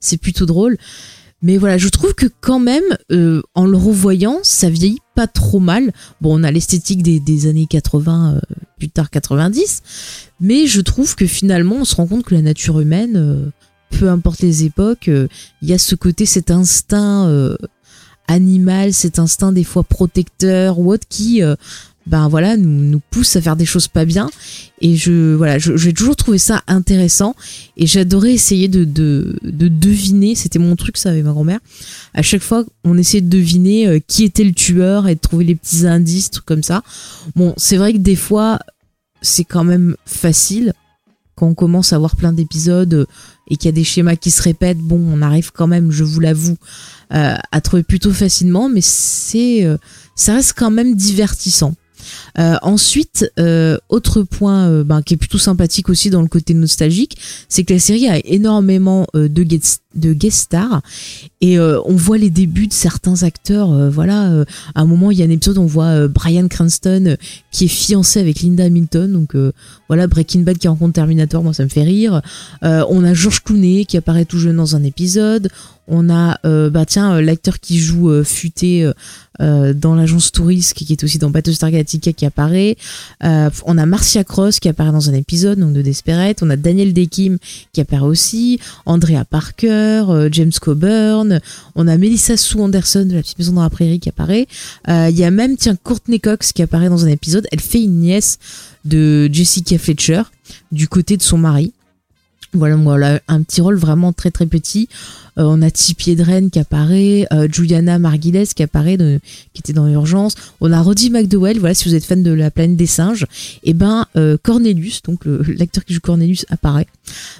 c'est 0.00 0.16
plutôt 0.16 0.46
drôle. 0.46 0.76
Mais 1.44 1.58
voilà, 1.58 1.76
je 1.76 1.90
trouve 1.90 2.14
que 2.14 2.24
quand 2.40 2.58
même, 2.58 2.96
euh, 3.12 3.42
en 3.54 3.66
le 3.66 3.76
revoyant, 3.76 4.38
ça 4.42 4.70
vieillit 4.70 5.02
pas 5.14 5.26
trop 5.26 5.60
mal. 5.60 5.92
Bon, 6.22 6.40
on 6.40 6.42
a 6.42 6.50
l'esthétique 6.50 7.02
des, 7.02 7.46
années 7.46 7.66
80, 7.66 8.36
euh, 8.36 8.40
plus 8.78 8.88
tard 8.88 9.10
90, 9.10 9.82
mais 10.40 10.66
je 10.66 10.80
trouve 10.80 11.14
que 11.16 11.26
finalement, 11.26 11.76
on 11.76 11.84
se 11.84 11.96
rend 11.96 12.06
compte 12.06 12.24
que 12.24 12.34
la 12.34 12.40
nature 12.40 12.80
humaine, 12.80 13.16
euh, 13.16 13.50
peu 13.90 14.08
importe 14.08 14.40
les 14.40 14.64
époques, 14.64 15.08
il 15.08 15.68
y 15.68 15.74
a 15.74 15.78
ce 15.78 15.94
côté, 15.94 16.24
cet 16.24 16.50
instinct 16.50 17.30
animal, 18.26 18.94
cet 18.94 19.18
instinct 19.18 19.52
des 19.52 19.64
fois 19.64 19.84
protecteur 19.84 20.78
ou 20.78 20.96
qui 21.10 21.42
ben 22.06 22.28
voilà 22.28 22.56
nous, 22.56 22.68
nous 22.68 23.00
pousse 23.10 23.34
à 23.36 23.40
faire 23.40 23.56
des 23.56 23.64
choses 23.64 23.88
pas 23.88 24.04
bien. 24.04 24.30
Et 24.80 24.96
je 24.96 25.34
voilà 25.34 25.58
j'ai 25.58 25.92
toujours 25.92 26.16
trouvé 26.16 26.38
ça 26.38 26.62
intéressant. 26.66 27.34
Et 27.76 27.86
j'adorais 27.86 28.32
essayer 28.32 28.68
de, 28.68 28.84
de, 28.84 29.38
de 29.42 29.68
deviner. 29.68 30.34
C'était 30.34 30.58
mon 30.58 30.76
truc 30.76 30.96
ça 30.96 31.10
avec 31.10 31.24
ma 31.24 31.32
grand-mère. 31.32 31.60
À 32.12 32.22
chaque 32.22 32.42
fois 32.42 32.64
on 32.84 32.98
essayait 32.98 33.22
de 33.22 33.28
deviner 33.28 33.86
euh, 33.86 33.98
qui 34.06 34.24
était 34.24 34.44
le 34.44 34.52
tueur 34.52 35.08
et 35.08 35.14
de 35.14 35.20
trouver 35.20 35.44
les 35.44 35.54
petits 35.54 35.86
indices 35.86 36.30
trucs 36.30 36.44
comme 36.44 36.62
ça. 36.62 36.82
Bon 37.36 37.54
c'est 37.56 37.76
vrai 37.76 37.92
que 37.94 37.98
des 37.98 38.16
fois 38.16 38.58
c'est 39.22 39.44
quand 39.44 39.64
même 39.64 39.96
facile 40.04 40.74
quand 41.36 41.48
on 41.48 41.54
commence 41.54 41.92
à 41.92 41.98
voir 41.98 42.14
plein 42.16 42.32
d'épisodes 42.32 42.94
euh, 42.94 43.06
et 43.48 43.56
qu'il 43.56 43.66
y 43.66 43.68
a 43.68 43.72
des 43.72 43.84
schémas 43.84 44.16
qui 44.16 44.30
se 44.30 44.42
répètent. 44.42 44.78
Bon 44.78 45.00
on 45.00 45.22
arrive 45.22 45.52
quand 45.52 45.66
même 45.66 45.90
je 45.90 46.04
vous 46.04 46.20
l'avoue 46.20 46.58
euh, 47.14 47.36
à 47.50 47.60
trouver 47.62 47.82
plutôt 47.82 48.12
facilement 48.12 48.68
mais 48.68 48.82
c'est 48.82 49.66
ça 50.14 50.34
reste 50.34 50.52
quand 50.54 50.70
même 50.70 50.94
divertissant 50.94 51.74
euh, 52.38 52.56
ensuite, 52.62 53.30
euh, 53.38 53.78
autre 53.88 54.22
point 54.22 54.68
euh, 54.68 54.84
ben, 54.84 55.02
qui 55.02 55.14
est 55.14 55.16
plutôt 55.16 55.38
sympathique 55.38 55.88
aussi 55.88 56.10
dans 56.10 56.22
le 56.22 56.28
côté 56.28 56.54
nostalgique, 56.54 57.16
c'est 57.48 57.64
que 57.64 57.72
la 57.74 57.78
série 57.78 58.08
a 58.08 58.18
énormément 58.24 59.06
de 59.14 59.42
guest, 59.42 59.80
stars 60.30 60.82
et 61.40 61.58
on 61.58 61.94
voit 61.94 62.18
les 62.18 62.30
débuts 62.30 62.66
de 62.66 62.72
certains 62.72 63.22
acteurs. 63.22 63.90
voilà, 63.90 64.44
à 64.74 64.80
un 64.80 64.84
moment 64.84 65.10
il 65.10 65.18
y 65.18 65.22
a 65.22 65.26
un 65.26 65.30
épisode 65.30 65.58
on 65.58 65.66
voit 65.66 66.08
Brian 66.08 66.48
Cranston 66.48 67.16
qui 67.52 67.66
est 67.66 67.68
fiancé 67.68 68.18
avec 68.18 68.40
Linda 68.40 68.64
Hamilton, 68.64 69.12
donc 69.12 69.36
voilà 69.88 70.06
Breaking 70.06 70.40
Bad 70.40 70.58
qui 70.58 70.66
rencontre 70.66 70.94
Terminator, 70.94 71.44
moi 71.44 71.54
ça 71.54 71.62
me 71.62 71.68
fait 71.68 71.84
rire. 71.84 72.22
on 72.62 73.04
a 73.04 73.14
George 73.14 73.42
Clooney 73.44 73.84
qui 73.84 73.96
apparaît 73.96 74.24
tout 74.24 74.38
jeune 74.38 74.56
dans 74.56 74.74
un 74.74 74.82
épisode. 74.82 75.48
On 75.88 76.10
a 76.10 76.38
bah 76.70 76.86
tiens 76.86 77.20
l'acteur 77.20 77.60
qui 77.60 77.78
joue 77.78 78.22
Futé 78.24 78.90
euh, 79.40 79.74
dans 79.74 79.96
l'agence 79.96 80.30
touriste 80.30 80.74
qui 80.74 80.92
est 80.92 81.02
aussi 81.02 81.18
dans 81.18 81.28
Battlestar 81.28 81.72
Galactica 81.72 82.12
qui 82.12 82.24
apparaît. 82.24 82.76
Euh, 83.24 83.50
on 83.66 83.78
a 83.78 83.84
Marcia 83.84 84.22
Cross 84.22 84.60
qui 84.60 84.68
apparaît 84.68 84.92
dans 84.92 85.10
un 85.10 85.14
épisode 85.14 85.58
donc 85.58 85.72
de 85.72 85.82
Desperate. 85.82 86.40
On 86.42 86.50
a 86.50 86.56
Daniel 86.56 86.92
Dekim 86.92 87.38
qui 87.72 87.80
apparaît 87.80 88.06
aussi. 88.06 88.60
Andrea 88.86 89.24
Parker, 89.28 90.04
euh, 90.08 90.28
James 90.30 90.52
Coburn. 90.60 91.40
On 91.74 91.88
a 91.88 91.98
Melissa 91.98 92.36
Sue 92.36 92.60
Anderson 92.60 93.06
de 93.06 93.14
La 93.14 93.22
Petite 93.22 93.38
Maison 93.40 93.54
dans 93.54 93.62
la 93.62 93.70
Prairie 93.70 93.98
qui 93.98 94.08
apparaît. 94.08 94.46
Il 94.86 95.16
y 95.16 95.24
a 95.24 95.30
même 95.30 95.56
tiens 95.56 95.76
Courtney 95.82 96.20
Cox 96.20 96.52
qui 96.52 96.62
apparaît 96.62 96.88
dans 96.88 97.04
un 97.04 97.08
épisode. 97.08 97.48
Elle 97.50 97.60
fait 97.60 97.82
une 97.82 98.00
nièce 98.00 98.38
de 98.84 99.28
Jessica 99.32 99.78
Fletcher 99.78 100.22
du 100.70 100.86
côté 100.86 101.16
de 101.16 101.22
son 101.22 101.38
mari. 101.38 101.72
Voilà, 102.54 103.20
un 103.26 103.42
petit 103.42 103.60
rôle 103.60 103.76
vraiment 103.76 104.12
très 104.12 104.30
très 104.30 104.46
petit. 104.46 104.88
Euh, 105.38 105.42
on 105.42 105.60
a 105.62 105.70
Tipi 105.72 106.12
Edren 106.12 106.50
qui 106.50 106.60
apparaît, 106.60 107.26
euh, 107.32 107.48
Juliana 107.50 107.98
Marguiles 107.98 108.46
qui 108.54 108.62
apparaît, 108.62 108.96
qui 108.96 109.60
était 109.60 109.72
dans 109.72 109.88
Urgence. 109.88 110.36
On 110.60 110.70
a 110.70 110.80
Roddy 110.80 111.10
McDowell, 111.10 111.58
voilà, 111.58 111.74
si 111.74 111.88
vous 111.88 111.96
êtes 111.96 112.04
fan 112.04 112.22
de 112.22 112.30
la 112.30 112.52
planète 112.52 112.76
des 112.76 112.86
singes. 112.86 113.26
Et 113.64 113.72
ben 113.72 114.06
euh, 114.16 114.36
Cornelius, 114.40 115.02
donc 115.02 115.22
l'acteur 115.58 115.84
qui 115.84 115.94
joue 115.94 116.00
Cornelius 116.00 116.46
apparaît. 116.48 116.86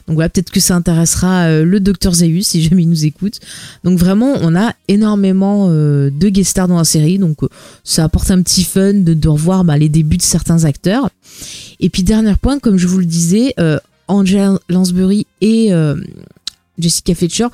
Donc 0.09 0.16
voilà, 0.16 0.28
peut-être 0.28 0.50
que 0.50 0.59
ça 0.59 0.75
intéressera 0.75 1.62
le 1.62 1.80
docteur 1.80 2.12
Zeus 2.12 2.49
si 2.49 2.62
jamais 2.62 2.83
il 2.83 2.88
nous 2.88 3.04
écoute. 3.04 3.38
Donc 3.85 3.99
vraiment, 3.99 4.35
on 4.40 4.56
a 4.56 4.75
énormément 4.88 5.68
de 5.68 6.28
guest 6.28 6.50
stars 6.50 6.68
dans 6.68 6.76
la 6.76 6.85
série, 6.85 7.18
donc 7.18 7.38
ça 7.83 8.04
apporte 8.04 8.30
un 8.30 8.42
petit 8.42 8.64
fun 8.64 8.92
de, 8.92 9.28
revoir 9.28 9.64
bah, 9.64 9.78
les 9.78 9.88
débuts 9.88 10.18
de 10.18 10.23
certains 10.23 10.64
acteurs. 10.64 11.09
Et 11.80 11.88
puis 11.88 12.02
dernier 12.02 12.35
point, 12.40 12.59
comme 12.59 12.76
je 12.76 12.87
vous 12.87 12.99
le 12.99 13.06
disais, 13.06 13.54
Angela 14.08 14.58
Lansbury 14.68 15.26
et 15.40 15.73
euh, 15.73 15.96
Jessica 16.78 17.14
Fletcher, 17.14 17.46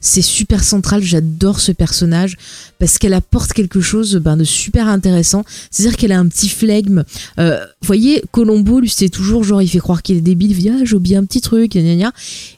c'est 0.00 0.22
super 0.22 0.62
central. 0.62 1.02
J'adore 1.02 1.60
ce 1.60 1.72
personnage 1.72 2.36
parce 2.78 2.98
qu'elle 2.98 3.14
apporte 3.14 3.52
quelque 3.52 3.80
chose 3.80 4.16
ben, 4.16 4.36
de 4.36 4.44
super 4.44 4.88
intéressant. 4.88 5.44
C'est-à-dire 5.70 5.96
qu'elle 5.96 6.12
a 6.12 6.18
un 6.18 6.28
petit 6.28 6.48
flegme. 6.48 7.04
Euh, 7.38 7.58
vous 7.80 7.86
voyez, 7.86 8.22
Colombo, 8.32 8.80
lui, 8.80 8.90
c'est 8.90 9.08
toujours 9.08 9.44
genre, 9.44 9.62
il 9.62 9.68
fait 9.68 9.78
croire 9.78 10.02
qu'il 10.02 10.16
est 10.16 10.22
débile. 10.22 10.50
Il 10.50 10.58
dit, 10.58 11.14
ah, 11.14 11.18
un 11.18 11.24
petit 11.24 11.40
truc, 11.40 11.72
gna, 11.72 12.12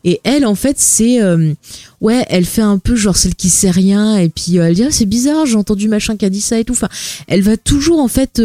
Et 0.05 0.21
elle, 0.25 0.45
en 0.45 0.57
fait, 0.57 0.79
c'est. 0.79 1.23
Euh, 1.23 1.53
ouais, 2.01 2.25
elle 2.29 2.45
fait 2.45 2.63
un 2.63 2.79
peu 2.79 2.97
genre 2.97 3.17
celle 3.17 3.37
qui 3.37 3.49
sait 3.49 3.71
rien. 3.71 4.19
Et 4.19 4.29
puis, 4.29 4.57
elle 4.57 4.75
dit, 4.75 4.85
ah, 4.85 4.91
c'est 4.91 5.07
bizarre, 5.07 5.47
j'ai 5.47 5.57
entendu 5.57 5.89
machin 5.89 6.17
qui 6.17 6.25
a 6.25 6.31
dit 6.31 6.41
ça 6.41 6.59
et 6.59 6.65
tout. 6.65 6.73
Enfin, 6.73 6.89
elle 7.29 7.43
va 7.43 7.57
toujours, 7.57 8.01
en 8.01 8.09
fait. 8.09 8.43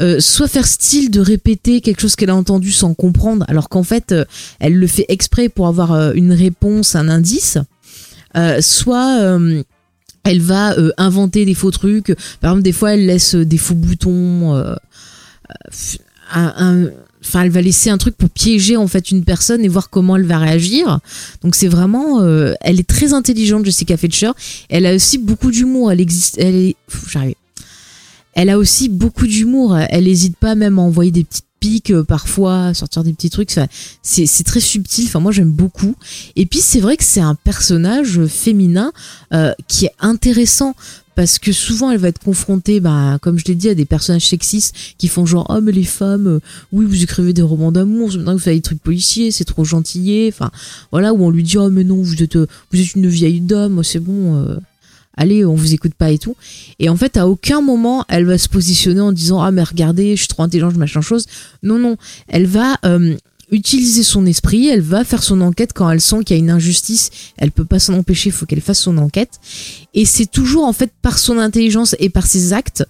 Euh, 0.00 0.20
soit 0.20 0.48
faire 0.48 0.66
style 0.66 1.10
de 1.10 1.20
répéter 1.20 1.80
quelque 1.80 2.00
chose 2.00 2.16
qu'elle 2.16 2.30
a 2.30 2.36
entendu 2.36 2.70
sans 2.70 2.92
comprendre, 2.94 3.46
alors 3.48 3.68
qu'en 3.70 3.82
fait, 3.82 4.12
euh, 4.12 4.24
elle 4.60 4.74
le 4.74 4.86
fait 4.86 5.06
exprès 5.08 5.48
pour 5.48 5.66
avoir 5.68 5.92
euh, 5.92 6.12
une 6.14 6.32
réponse, 6.32 6.94
un 6.94 7.08
indice, 7.08 7.58
soit 8.60 9.38
elle 10.24 10.40
va 10.42 10.76
inventer 10.98 11.46
des 11.46 11.54
faux 11.54 11.70
trucs. 11.70 12.14
Par 12.42 12.50
exemple, 12.50 12.64
des 12.64 12.72
fois, 12.72 12.92
elle 12.92 13.06
laisse 13.06 13.34
des 13.34 13.56
faux 13.56 13.74
boutons. 13.74 14.54
enfin 16.30 17.42
elle 17.42 17.50
va 17.50 17.62
laisser 17.62 17.88
un 17.88 17.96
truc 17.96 18.14
pour 18.14 18.28
piéger 18.28 18.76
en 18.76 18.88
fait 18.88 19.10
une 19.10 19.24
personne 19.24 19.64
et 19.64 19.68
voir 19.68 19.88
comment 19.88 20.16
elle 20.16 20.26
va 20.26 20.38
réagir 20.38 21.00
donc 21.42 21.54
c'est 21.54 21.68
vraiment 21.68 22.22
elle 22.60 22.80
est 22.80 22.86
très 22.86 23.14
intelligente 23.14 23.64
Jessica 23.64 23.96
Fletcher 23.96 24.32
elle 24.68 24.86
a 24.86 24.94
aussi 24.94 25.18
beaucoup 25.18 25.50
d'humour 25.50 25.92
elle 25.92 26.00
existe 26.00 26.36
elle 26.38 26.54
est 26.54 26.76
j'arrive 27.08 27.36
elle 28.36 28.50
a 28.50 28.58
aussi 28.58 28.88
beaucoup 28.88 29.26
d'humour. 29.26 29.76
Elle 29.76 30.04
n'hésite 30.04 30.36
pas 30.36 30.54
même 30.54 30.78
à 30.78 30.82
envoyer 30.82 31.10
des 31.10 31.24
petites 31.24 31.46
piques 31.58 31.90
euh, 31.90 32.04
parfois, 32.04 32.74
sortir 32.74 33.02
des 33.02 33.14
petits 33.14 33.30
trucs. 33.30 33.50
c'est 34.02 34.44
très 34.44 34.60
subtil. 34.60 35.06
Enfin, 35.06 35.20
moi, 35.20 35.32
j'aime 35.32 35.50
beaucoup. 35.50 35.96
Et 36.36 36.44
puis, 36.44 36.60
c'est 36.60 36.80
vrai 36.80 36.98
que 36.98 37.04
c'est 37.04 37.22
un 37.22 37.34
personnage 37.34 38.24
féminin 38.26 38.92
euh, 39.32 39.52
qui 39.68 39.86
est 39.86 39.94
intéressant 40.00 40.76
parce 41.14 41.38
que 41.38 41.50
souvent 41.50 41.90
elle 41.90 41.98
va 41.98 42.08
être 42.08 42.22
confrontée, 42.22 42.78
bah, 42.78 43.18
comme 43.22 43.38
je 43.38 43.46
l'ai 43.46 43.54
dit, 43.54 43.70
à 43.70 43.74
des 43.74 43.86
personnages 43.86 44.26
sexistes 44.26 44.76
qui 44.98 45.08
font 45.08 45.24
genre 45.24 45.46
oh 45.48 45.62
mais 45.62 45.72
les 45.72 45.82
femmes, 45.82 46.26
euh, 46.26 46.40
oui 46.72 46.84
vous 46.84 47.02
écrivez 47.02 47.32
des 47.32 47.40
romans 47.40 47.72
d'amour, 47.72 48.12
maintenant 48.12 48.34
vous 48.34 48.38
faites 48.38 48.54
des 48.54 48.60
trucs 48.60 48.82
policiers, 48.82 49.30
c'est 49.30 49.46
trop 49.46 49.64
gentillé, 49.64 50.30
enfin 50.30 50.50
voilà 50.92 51.14
où 51.14 51.24
on 51.24 51.30
lui 51.30 51.42
dit 51.42 51.56
oh 51.56 51.70
mais 51.70 51.84
non 51.84 52.02
vous 52.02 52.22
êtes 52.22 52.36
vous 52.36 52.78
êtes 52.78 52.94
une 52.96 53.08
vieille 53.08 53.40
dame, 53.40 53.82
c'est 53.82 53.98
bon, 53.98 54.58
allez, 55.16 55.44
on 55.44 55.54
vous 55.54 55.74
écoute 55.74 55.94
pas 55.94 56.10
et 56.10 56.18
tout. 56.18 56.36
Et 56.78 56.88
en 56.88 56.96
fait, 56.96 57.16
à 57.16 57.28
aucun 57.28 57.60
moment, 57.60 58.04
elle 58.08 58.24
va 58.24 58.38
se 58.38 58.48
positionner 58.48 59.00
en 59.00 59.12
disant, 59.12 59.42
ah, 59.42 59.50
mais 59.50 59.62
regardez, 59.62 60.16
je 60.16 60.20
suis 60.20 60.28
trop 60.28 60.42
intelligente, 60.42 60.76
machin 60.76 61.00
chose. 61.00 61.26
Non, 61.62 61.78
non. 61.78 61.96
Elle 62.28 62.46
va, 62.46 62.76
euh, 62.84 63.16
utiliser 63.50 64.02
son 64.02 64.26
esprit, 64.26 64.68
elle 64.68 64.80
va 64.80 65.04
faire 65.04 65.22
son 65.22 65.40
enquête 65.40 65.72
quand 65.72 65.88
elle 65.90 66.00
sent 66.00 66.24
qu'il 66.24 66.36
y 66.36 66.40
a 66.40 66.42
une 66.42 66.50
injustice, 66.50 67.10
elle 67.36 67.52
peut 67.52 67.64
pas 67.64 67.78
s'en 67.78 67.94
empêcher, 67.94 68.30
il 68.30 68.32
faut 68.32 68.46
qu'elle 68.46 68.60
fasse 68.60 68.80
son 68.80 68.98
enquête. 68.98 69.40
Et 69.94 70.04
c'est 70.04 70.26
toujours 70.26 70.64
en 70.64 70.72
fait 70.72 70.90
par 71.02 71.18
son 71.18 71.38
intelligence 71.38 71.94
et 71.98 72.10
par 72.10 72.26
ses 72.26 72.52
actes 72.52 72.84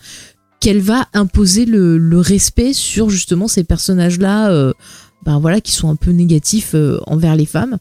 qu'elle 0.60 0.80
va 0.80 1.06
imposer 1.12 1.66
le, 1.66 2.18
respect 2.18 2.72
sur 2.72 3.10
justement 3.10 3.48
ces 3.48 3.64
personnages-là, 3.64 4.50
euh, 4.50 4.72
ben 5.24 5.40
voilà, 5.40 5.60
qui 5.60 5.72
sont 5.72 5.90
un 5.90 5.96
peu 5.96 6.12
négatifs 6.12 6.74
euh, 6.74 6.98
envers 7.06 7.36
les 7.36 7.46
femmes. 7.46 7.78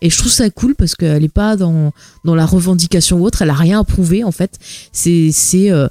Et 0.00 0.10
je 0.10 0.18
trouve 0.18 0.30
ça 0.30 0.48
cool 0.50 0.74
parce 0.74 0.94
qu'elle 0.94 1.22
n'est 1.22 1.28
pas 1.28 1.56
dans, 1.56 1.92
dans 2.24 2.34
la 2.34 2.46
revendication 2.46 3.18
ou 3.18 3.24
autre, 3.24 3.42
elle 3.42 3.50
a 3.50 3.54
rien 3.54 3.80
à 3.80 3.84
prouver 3.84 4.24
en 4.24 4.32
fait. 4.32 4.58
C'est. 4.92 5.30
c'est 5.32 5.70
euh, 5.70 5.88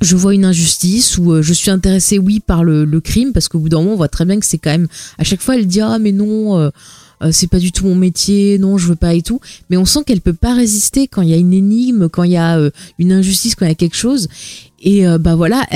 je 0.00 0.14
vois 0.14 0.32
une 0.32 0.44
injustice 0.44 1.18
ou 1.18 1.32
euh, 1.32 1.42
je 1.42 1.52
suis 1.52 1.72
intéressée, 1.72 2.20
oui, 2.20 2.38
par 2.38 2.62
le, 2.62 3.00
crime, 3.00 3.32
parce 3.32 3.48
qu'au 3.48 3.58
bout 3.58 3.68
d'un 3.68 3.78
moment, 3.78 3.94
on 3.94 3.96
voit 3.96 4.06
très 4.06 4.24
bien 4.24 4.38
que 4.38 4.46
c'est 4.46 4.58
quand 4.58 4.70
même. 4.70 4.86
À 5.18 5.24
chaque 5.24 5.40
fois, 5.40 5.56
elle 5.56 5.66
dit 5.66 5.80
Ah, 5.80 5.98
mais 5.98 6.12
non, 6.12 6.56
euh, 6.56 6.70
c'est 7.32 7.48
pas 7.48 7.58
du 7.58 7.72
tout 7.72 7.84
mon 7.84 7.96
métier, 7.96 8.58
non, 8.60 8.78
je 8.78 8.86
veux 8.86 8.94
pas 8.94 9.14
et 9.14 9.22
tout. 9.22 9.40
Mais 9.70 9.76
on 9.76 9.84
sent 9.84 10.00
qu'elle 10.06 10.20
peut 10.20 10.34
pas 10.34 10.54
résister 10.54 11.08
quand 11.08 11.22
il 11.22 11.30
y 11.30 11.34
a 11.34 11.36
une 11.36 11.52
énigme, 11.52 12.08
quand 12.08 12.22
il 12.22 12.30
y 12.30 12.36
a 12.36 12.60
une 13.00 13.12
injustice, 13.12 13.56
quand 13.56 13.64
il 13.64 13.70
y 13.70 13.72
a 13.72 13.74
quelque 13.74 13.96
chose. 13.96 14.28
Et 14.80 15.04
bah 15.18 15.34
voilà, 15.34 15.66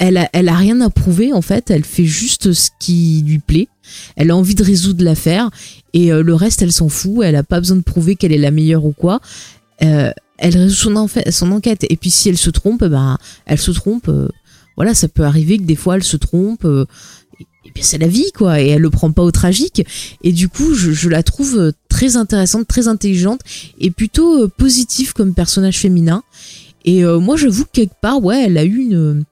elle, 0.00 0.48
a, 0.48 0.56
rien 0.56 0.80
à 0.80 0.88
prouver, 0.88 1.34
en 1.34 1.42
fait, 1.42 1.70
elle 1.70 1.84
fait 1.84 2.06
juste 2.06 2.54
ce 2.54 2.70
qui 2.78 3.22
lui 3.26 3.38
plaît. 3.38 3.68
Elle 4.16 4.30
a 4.30 4.36
envie 4.36 4.54
de 4.54 4.64
résoudre 4.64 5.04
l'affaire 5.04 5.50
et 5.92 6.10
euh, 6.10 6.22
le 6.22 6.34
reste, 6.34 6.62
elle 6.62 6.72
s'en 6.72 6.88
fout. 6.88 7.22
Elle 7.22 7.36
a 7.36 7.42
pas 7.42 7.60
besoin 7.60 7.76
de 7.76 7.82
prouver 7.82 8.16
qu'elle 8.16 8.32
est 8.32 8.38
la 8.38 8.50
meilleure 8.50 8.86
ou 8.86 8.92
quoi. 8.92 9.20
Euh, 9.82 10.10
elle 10.38 10.56
résout 10.56 10.74
son, 11.30 11.50
enquête. 11.52 11.84
Et 11.90 11.96
puis 11.96 12.08
si 12.08 12.30
elle 12.30 12.38
se 12.38 12.48
trompe, 12.48 12.82
ben, 12.82 13.18
elle 13.44 13.58
se 13.58 13.70
trompe. 13.72 14.08
Euh, 14.08 14.28
voilà, 14.76 14.94
ça 14.94 15.06
peut 15.06 15.24
arriver 15.24 15.58
que 15.58 15.64
des 15.64 15.76
fois 15.76 15.96
elle 15.96 16.02
se 16.02 16.16
trompe. 16.16 16.64
et 16.64 17.70
bien 17.74 17.84
c'est 17.84 17.98
la 17.98 18.08
vie, 18.08 18.32
quoi. 18.34 18.62
Et 18.62 18.68
elle 18.68 18.80
le 18.80 18.90
prend 18.90 19.12
pas 19.12 19.22
au 19.22 19.32
tragique. 19.32 19.86
Et 20.24 20.32
du 20.32 20.48
coup, 20.48 20.72
je, 20.72 20.92
je 20.92 21.10
la 21.10 21.22
trouve 21.22 21.74
très 21.90 22.16
intéressante, 22.16 22.66
très 22.66 22.88
intelligente 22.88 23.40
et 23.78 23.90
plutôt 23.90 24.48
positive 24.48 25.12
comme 25.12 25.34
personnage 25.34 25.76
féminin. 25.76 26.22
Et 26.86 27.04
moi, 27.04 27.36
j'avoue 27.36 27.66
que 27.66 27.72
quelque 27.72 28.00
part, 28.00 28.24
ouais, 28.24 28.44
elle 28.46 28.56
a 28.56 28.64
eu 28.64 28.78
une 28.78 29.24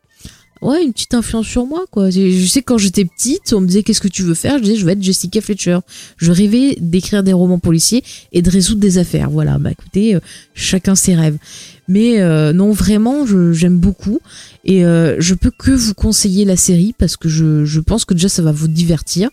ouais, 0.62 0.85
une 0.85 0.92
petite 0.92 1.14
influence 1.14 1.47
sur 1.47 1.66
moi, 1.66 1.85
quoi. 1.90 2.11
Je 2.11 2.47
sais 2.47 2.62
quand 2.62 2.79
j'étais 2.79 3.05
petite, 3.05 3.53
on 3.53 3.61
me 3.61 3.66
disait 3.66 3.83
qu'est-ce 3.83 4.01
que 4.01 4.09
tu 4.09 4.23
veux 4.23 4.35
faire? 4.35 4.59
Je 4.59 4.64
disais 4.64 4.77
je 4.77 4.85
veux 4.85 4.92
être 4.92 5.03
Jessica 5.03 5.40
Fletcher. 5.40 5.79
Je 6.16 6.33
rêvais 6.33 6.77
d'écrire 6.81 7.23
des 7.23 7.33
romans 7.33 7.59
policiers 7.59 8.03
et 8.33 8.42
de 8.42 8.51
résoudre 8.51 8.81
des 8.81 8.99
affaires. 8.99 9.31
Voilà, 9.31 9.59
bah 9.59 9.71
écoutez, 9.71 10.14
euh, 10.14 10.21
chacun 10.55 10.94
ses 10.94 11.14
rêves. 11.14 11.38
Mais 11.87 12.21
euh, 12.21 12.53
non, 12.53 12.73
vraiment, 12.73 13.25
j'aime 13.53 13.79
beaucoup 13.79 14.21
et 14.64 14.85
euh, 14.85 15.16
je 15.18 15.35
peux 15.35 15.51
que 15.57 15.71
vous 15.71 15.94
conseiller 15.94 16.44
la 16.44 16.57
série 16.57 16.94
parce 16.99 17.16
que 17.16 17.29
je, 17.29 17.81
pense 17.81 18.05
que 18.05 18.14
déjà 18.14 18.29
ça 18.29 18.42
va 18.42 18.53
vous 18.53 18.68
divertir. 18.68 19.31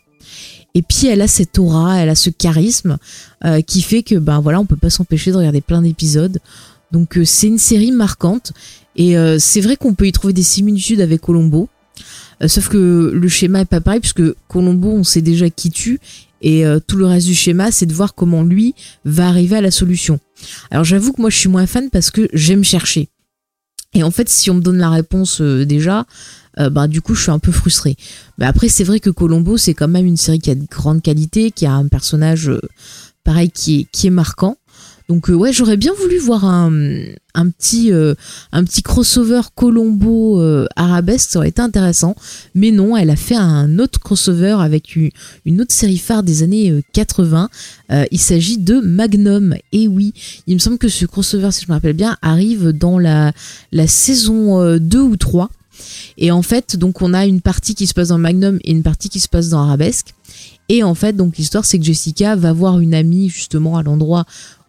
Et 0.74 0.82
puis 0.82 1.08
elle 1.08 1.22
a 1.22 1.28
cette 1.28 1.58
aura, 1.58 1.98
elle 1.98 2.10
a 2.10 2.16
ce 2.16 2.30
charisme 2.30 2.98
qui 3.66 3.82
fait 3.82 4.04
que 4.04 4.16
ben 4.16 4.42
voilà, 4.42 4.60
on 4.60 4.66
peut 4.66 4.76
pas 4.76 4.90
s'empêcher 4.90 5.32
de 5.32 5.38
regarder 5.38 5.62
plein 5.62 5.82
d'épisodes. 5.82 6.40
Donc 6.92 7.18
c'est 7.24 7.48
une 7.48 7.60
série 7.60 7.92
marquante 7.92 8.52
et 8.96 9.18
euh, 9.18 9.38
c'est 9.40 9.62
vrai 9.62 9.76
qu'on 9.76 9.94
peut 9.94 10.08
y 10.08 10.12
trouver 10.12 10.34
des 10.34 10.44
similitudes 10.44 11.02
avec 11.02 11.22
Colombo. 11.22 11.70
Euh, 12.42 12.48
sauf 12.48 12.70
que 12.70 13.12
le 13.14 13.28
schéma 13.28 13.62
est 13.62 13.66
pas 13.66 13.82
pareil 13.82 14.00
puisque 14.00 14.24
Colombo, 14.48 14.92
on 14.92 15.04
sait 15.04 15.22
déjà 15.22 15.50
qui 15.50 15.72
tue 15.72 16.00
et 16.42 16.66
euh, 16.66 16.80
tout 16.86 16.98
le 16.98 17.06
reste 17.06 17.28
du 17.28 17.36
schéma, 17.36 17.72
c'est 17.72 17.86
de 17.86 17.94
voir 17.94 18.14
comment 18.14 18.44
lui 18.44 18.76
va 19.04 19.28
arriver 19.28 19.56
à 19.56 19.62
la 19.62 19.72
solution. 19.72 20.20
Alors 20.70 20.84
j'avoue 20.84 21.14
que 21.14 21.22
moi 21.22 21.30
je 21.30 21.38
suis 21.38 21.50
moins 21.50 21.68
fan 21.68 21.90
parce 21.90 22.12
que 22.12 22.28
j'aime 22.34 22.64
chercher. 22.64 23.10
Et 23.94 24.04
en 24.04 24.12
fait, 24.12 24.28
si 24.28 24.50
on 24.52 24.56
me 24.56 24.62
donne 24.62 24.78
la 24.78 24.90
réponse 24.90 25.40
déjà, 25.42 26.06
bah 26.58 26.88
du 26.88 27.02
coup 27.02 27.16
je 27.16 27.22
suis 27.22 27.32
un 27.32 27.40
peu 27.40 27.54
frustrée. 27.54 27.96
Mais 28.38 28.46
après 28.46 28.68
c'est 28.68 28.84
vrai 28.84 29.00
que 29.00 29.10
Colombo 29.10 29.56
c'est 29.56 29.74
quand 29.74 29.88
même 29.88 30.06
une 30.06 30.18
série 30.18 30.40
qui 30.40 30.52
a 30.52 30.56
de 30.56 30.66
grande 30.70 31.02
qualité, 31.02 31.52
qui 31.52 31.66
a 31.66 31.72
un 31.72 31.88
personnage 31.88 32.52
pareil 33.24 33.50
qui 33.50 33.80
est, 33.80 33.88
qui 33.92 34.08
est 34.08 34.12
marquant. 34.12 34.58
Donc 35.08 35.30
euh, 35.30 35.34
ouais, 35.34 35.54
j'aurais 35.54 35.78
bien 35.78 35.94
voulu 35.94 36.18
voir 36.18 36.46
un, 36.46 36.72
euh, 36.72 37.14
petit 37.36 38.82
crossover 38.82 39.42
Colombo 39.54 40.42
euh, 40.42 40.66
arabesque, 40.76 41.30
ça 41.32 41.40
aurait 41.40 41.50
été 41.50 41.62
intéressant. 41.62 42.16
Mais 42.56 42.72
non, 42.72 42.98
elle 42.98 43.10
a 43.10 43.16
fait 43.16 43.36
un 43.36 43.78
autre 43.80 44.00
crossover 44.00 44.58
avec 44.60 44.96
une, 44.96 45.62
autre 45.62 45.74
série 45.74 45.98
phare 45.98 46.24
des 46.24 46.44
années 46.44 46.82
80. 46.94 47.50
il 48.12 48.20
s'agit 48.20 48.58
de 48.58 48.80
Magnum. 48.80 49.56
Et 49.72 49.88
oui, 49.88 50.14
il 50.48 50.56
me 50.56 50.60
semble 50.60 50.78
que 50.78 50.90
ce 50.90 51.06
crossover, 51.06 51.52
si 51.52 51.66
je 51.66 51.68
me 51.70 51.74
rappelle 51.74 51.94
bien, 51.94 52.18
arrive 52.22 52.70
dans 52.70 52.98
la 52.98 53.32
la 53.72 53.88
saison 53.88 54.78
2 54.78 55.00
ou 55.00 55.18
3. 55.18 55.50
Et 56.18 56.32
en 56.32 56.42
fait, 56.42 56.78
donc 56.78 57.02
on 57.02 57.14
a 57.14 57.26
une 57.26 57.42
partie 57.42 57.76
qui 57.76 57.88
se 57.88 57.94
passe 57.94 58.08
dans 58.08 58.18
Magnum 58.18 58.60
et 58.64 58.72
une 58.72 58.84
partie 58.84 59.10
qui 59.10 59.20
se 59.20 59.28
passe 59.28 59.50
dans 59.50 59.60
Arabesque. 59.60 60.14
Et 60.68 60.84
en 60.84 60.96
fait, 60.96 61.14
donc 61.14 61.38
l'histoire, 61.38 61.64
c'est 61.64 61.78
que 61.78 61.86
Jessica 61.86 62.36
va 62.36 62.52
voir 62.52 62.80
une 62.80 62.94
amie 62.94 63.30
justement 63.30 63.78
à 63.78 63.84
l'endroit 63.84 64.26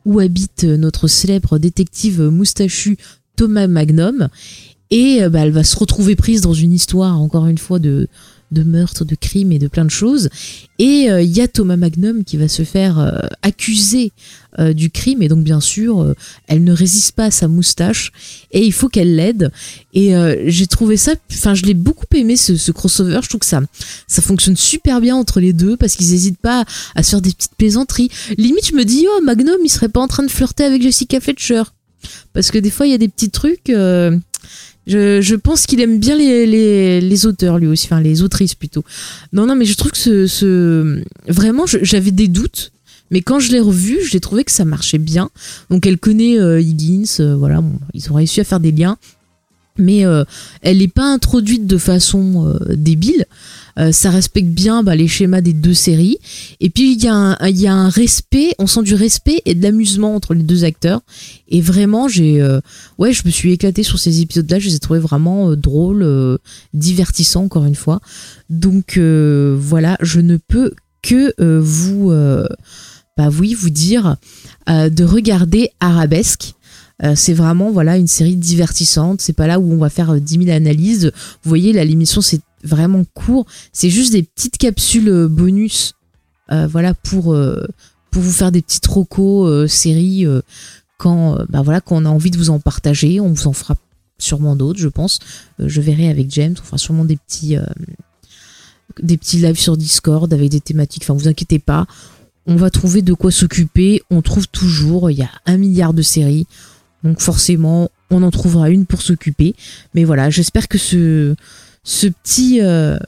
où 0.06 0.20
habite 0.20 0.64
notre 0.64 1.08
célèbre 1.08 1.58
détective 1.58 2.22
moustachu 2.22 2.96
Thomas 3.36 3.66
Magnum. 3.66 4.28
Et 4.90 5.28
bah, 5.28 5.40
elle 5.40 5.50
va 5.50 5.64
se 5.64 5.76
retrouver 5.76 6.16
prise 6.16 6.40
dans 6.40 6.54
une 6.54 6.72
histoire, 6.72 7.20
encore 7.20 7.46
une 7.48 7.58
fois, 7.58 7.78
de, 7.78 8.08
de 8.52 8.62
meurtres, 8.62 9.04
de 9.04 9.14
crimes 9.14 9.52
et 9.52 9.58
de 9.58 9.68
plein 9.68 9.84
de 9.84 9.90
choses. 9.90 10.28
Et 10.78 11.06
il 11.08 11.36
y 11.36 11.40
a 11.40 11.48
Thomas 11.48 11.76
Magnum 11.76 12.24
qui 12.24 12.36
va 12.36 12.48
se 12.48 12.62
faire 12.62 13.20
accuser 13.42 14.12
du 14.74 14.90
crime. 14.90 15.22
Et 15.22 15.28
donc 15.28 15.42
bien 15.42 15.60
sûr 15.60 16.14
elle 16.46 16.62
ne 16.64 16.72
résiste 16.72 17.12
pas 17.12 17.24
à 17.24 17.30
sa 17.30 17.48
moustache. 17.48 18.12
Et 18.52 18.64
il 18.64 18.72
faut 18.72 18.88
qu'elle 18.88 19.16
l'aide. 19.16 19.50
Et 19.94 20.12
j'ai 20.46 20.66
trouvé 20.66 20.96
ça 20.96 21.12
enfin 21.32 21.54
je 21.54 21.64
l'ai 21.64 21.74
beaucoup 21.74 22.06
aimé 22.14 22.36
ce, 22.36 22.56
ce, 22.56 22.72
crossover. 22.72 23.20
Je 23.22 23.28
trouve 23.28 23.40
que 23.40 23.46
ça 23.46 23.62
ça 24.06 24.22
fonctionne 24.22 24.56
super 24.56 25.00
bien 25.00 25.16
entre 25.16 25.40
les 25.40 25.52
deux 25.52 25.76
parce 25.76 25.96
qu'ils 25.96 26.10
n'hésitent 26.10 26.40
pas 26.40 26.64
à, 26.94 27.02
se 27.02 27.10
faire 27.10 27.20
des 27.20 27.32
petites 27.32 27.56
plaisanteries. 27.56 28.10
Limite 28.36 28.68
je 28.68 28.74
me 28.74 28.84
dis 28.84 29.06
oh 29.08 29.20
Magnum 29.22 29.56
il 29.64 29.70
serait 29.70 29.88
pas 29.88 30.00
en 30.00 30.08
train 30.08 30.22
de 30.22 30.30
flirter 30.30 30.64
avec 30.64 30.82
Jessica 30.82 31.20
Fletcher. 31.20 31.62
Parce 32.32 32.50
que 32.50 32.58
des 32.58 32.70
fois 32.70 32.86
il 32.86 32.92
y 32.92 32.94
a 32.94 32.98
des 32.98 33.08
petits 33.08 33.30
trucs 33.30 33.72
je, 34.86 35.34
pense 35.34 35.66
qu'il 35.66 35.80
aime 35.80 35.98
bien 35.98 36.16
les, 36.16 36.46
les, 36.46 37.00
les, 37.00 37.26
auteurs 37.26 37.58
lui 37.58 37.66
aussi, 37.66 37.86
enfin 37.86 38.00
les 38.00 38.22
autrices 38.22 38.54
plutôt. 38.54 38.84
Non, 39.32 39.46
non, 39.46 39.56
mais 39.56 39.64
je 39.64 39.74
trouve 39.76 39.92
que 39.92 39.98
ce, 39.98 40.26
ce... 40.26 41.02
vraiment, 41.28 41.64
j'avais 41.66 42.12
des 42.12 42.28
doutes, 42.28 42.72
mais 43.10 43.20
quand 43.20 43.38
je 43.38 43.52
l'ai 43.52 43.60
revu, 43.60 43.98
j'ai 44.08 44.20
trouvé 44.20 44.44
que 44.44 44.52
ça 44.52 44.64
marchait 44.64 44.98
bien. 44.98 45.30
Donc 45.70 45.86
elle 45.86 45.98
connaît 45.98 46.38
euh, 46.38 46.60
Higgins, 46.60 47.04
euh, 47.20 47.36
voilà, 47.36 47.62
ils 47.94 48.10
ont 48.10 48.14
réussi 48.14 48.40
à 48.40 48.44
faire 48.44 48.60
des 48.60 48.72
liens, 48.72 48.96
mais 49.78 50.04
euh, 50.04 50.24
elle 50.62 50.78
n'est 50.78 50.88
pas 50.88 51.04
introduite 51.04 51.66
de 51.66 51.78
façon 51.78 52.56
débile. 52.70 53.26
Euh, 53.78 53.92
ça 53.92 54.10
respecte 54.10 54.48
bien 54.48 54.82
bah, 54.82 54.96
les 54.96 55.08
schémas 55.08 55.40
des 55.40 55.52
deux 55.52 55.74
séries. 55.74 56.18
Et 56.60 56.70
puis 56.70 56.94
il 56.94 57.02
y, 57.02 57.08
a 57.08 57.14
un, 57.14 57.88
respect, 57.88 58.54
on 58.58 58.66
sent 58.66 58.82
du 58.82 58.94
respect 58.94 59.42
et 59.44 59.54
de 59.54 59.62
l'amusement 59.62 60.14
entre 60.14 60.34
les 60.34 60.42
deux 60.42 60.64
acteurs. 60.64 61.00
Et 61.48 61.60
vraiment, 61.60 62.08
j'ai, 62.08 62.40
euh, 62.40 62.60
ouais, 62.98 63.12
je 63.12 63.22
me 63.26 63.30
suis 63.30 63.52
éclatée 63.52 63.82
sur 63.82 63.98
ces 63.98 64.20
épisodes-là. 64.20 64.58
Je 64.58 64.68
les 64.68 64.76
ai 64.76 64.78
trouvés 64.78 65.00
vraiment 65.00 65.50
euh, 65.50 65.56
drôles, 65.56 66.38
divertissants 66.72 67.44
encore 67.44 67.64
une 67.64 67.74
fois. 67.74 68.00
Donc 68.48 68.98
voilà, 68.98 69.96
je 70.00 70.20
ne 70.20 70.36
peux 70.36 70.72
que 71.02 71.34
vous, 71.60 72.10
bah 73.16 73.28
oui, 73.38 73.54
vous 73.54 73.70
dire 73.70 74.16
de 74.68 75.04
regarder 75.04 75.70
Arabesque. 75.80 76.55
C'est 77.14 77.34
vraiment 77.34 77.70
voilà 77.70 77.98
une 77.98 78.06
série 78.06 78.36
divertissante. 78.36 79.20
C'est 79.20 79.34
pas 79.34 79.46
là 79.46 79.60
où 79.60 79.70
on 79.70 79.76
va 79.76 79.90
faire 79.90 80.18
10 80.18 80.44
000 80.44 80.56
analyses. 80.56 81.12
Vous 81.42 81.48
voyez, 81.48 81.72
l'émission 81.72 82.22
c'est 82.22 82.40
vraiment 82.66 83.04
court. 83.14 83.46
C'est 83.72 83.90
juste 83.90 84.12
des 84.12 84.22
petites 84.22 84.58
capsules 84.58 85.08
euh, 85.08 85.28
bonus, 85.28 85.94
euh, 86.52 86.66
voilà, 86.66 86.92
pour, 86.94 87.32
euh, 87.32 87.66
vous 88.12 88.32
faire 88.32 88.52
des 88.52 88.62
petits 88.62 88.80
trocos 88.80 89.68
séries 89.68 90.24
quand, 90.96 91.38
bah 91.50 91.60
voilà, 91.60 91.82
quand 91.82 91.96
on 91.96 92.06
a 92.06 92.08
envie 92.08 92.30
de 92.30 92.38
vous 92.38 92.48
en 92.48 92.58
partager. 92.60 93.20
On 93.20 93.28
vous 93.28 93.46
en 93.46 93.52
fera 93.52 93.76
sûrement 94.16 94.56
d'autres, 94.56 94.78
je 94.78 94.88
pense. 94.88 95.18
je 95.58 95.82
verrai 95.82 96.08
avec 96.08 96.30
James, 96.30 96.54
on 96.58 96.64
fera 96.64 96.78
sûrement 96.78 97.04
des 97.04 97.18
petits, 97.18 97.58
des 99.02 99.18
petits 99.18 99.36
lives 99.36 99.60
sur 99.60 99.76
Discord 99.76 100.32
avec 100.32 100.48
des 100.48 100.62
thématiques. 100.62 101.02
Enfin, 101.02 101.12
vous 101.12 101.28
inquiétez 101.28 101.58
pas, 101.58 101.86
on 102.46 102.56
va 102.56 102.70
trouver 102.70 103.02
de 103.02 103.12
quoi 103.12 103.30
s'occuper. 103.30 104.00
On 104.08 104.22
trouve 104.22 104.48
toujours, 104.48 105.10
il 105.10 105.18
y 105.18 105.22
a 105.22 105.30
un 105.44 105.58
milliard 105.58 105.92
de 105.92 106.00
séries. 106.00 106.46
Donc 107.06 107.20
forcément, 107.20 107.88
on 108.10 108.22
en 108.24 108.32
trouvera 108.32 108.68
une 108.68 108.84
pour 108.84 109.00
s'occuper. 109.00 109.54
Mais 109.94 110.02
voilà, 110.02 110.28
j'espère 110.28 110.66
que 110.66 110.76
ce, 110.76 111.34
petit, 111.84 112.60
euh, 112.60 112.98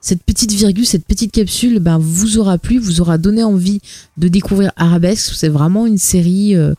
cette 0.00 0.22
petite 0.22 0.52
virgule, 0.52 0.86
cette 0.86 1.04
petite 1.04 1.32
capsule, 1.32 1.80
ben, 1.80 1.98
vous 1.98 2.38
aura 2.38 2.56
plu, 2.56 2.78
vous 2.78 3.00
aura 3.00 3.18
donné 3.18 3.42
envie 3.42 3.80
de 4.16 4.28
découvrir 4.28 4.70
Arabesque. 4.76 5.32
C'est 5.34 5.48
vraiment 5.48 5.86
une 5.86 5.98
série, 5.98 6.54
euh, 6.54 6.74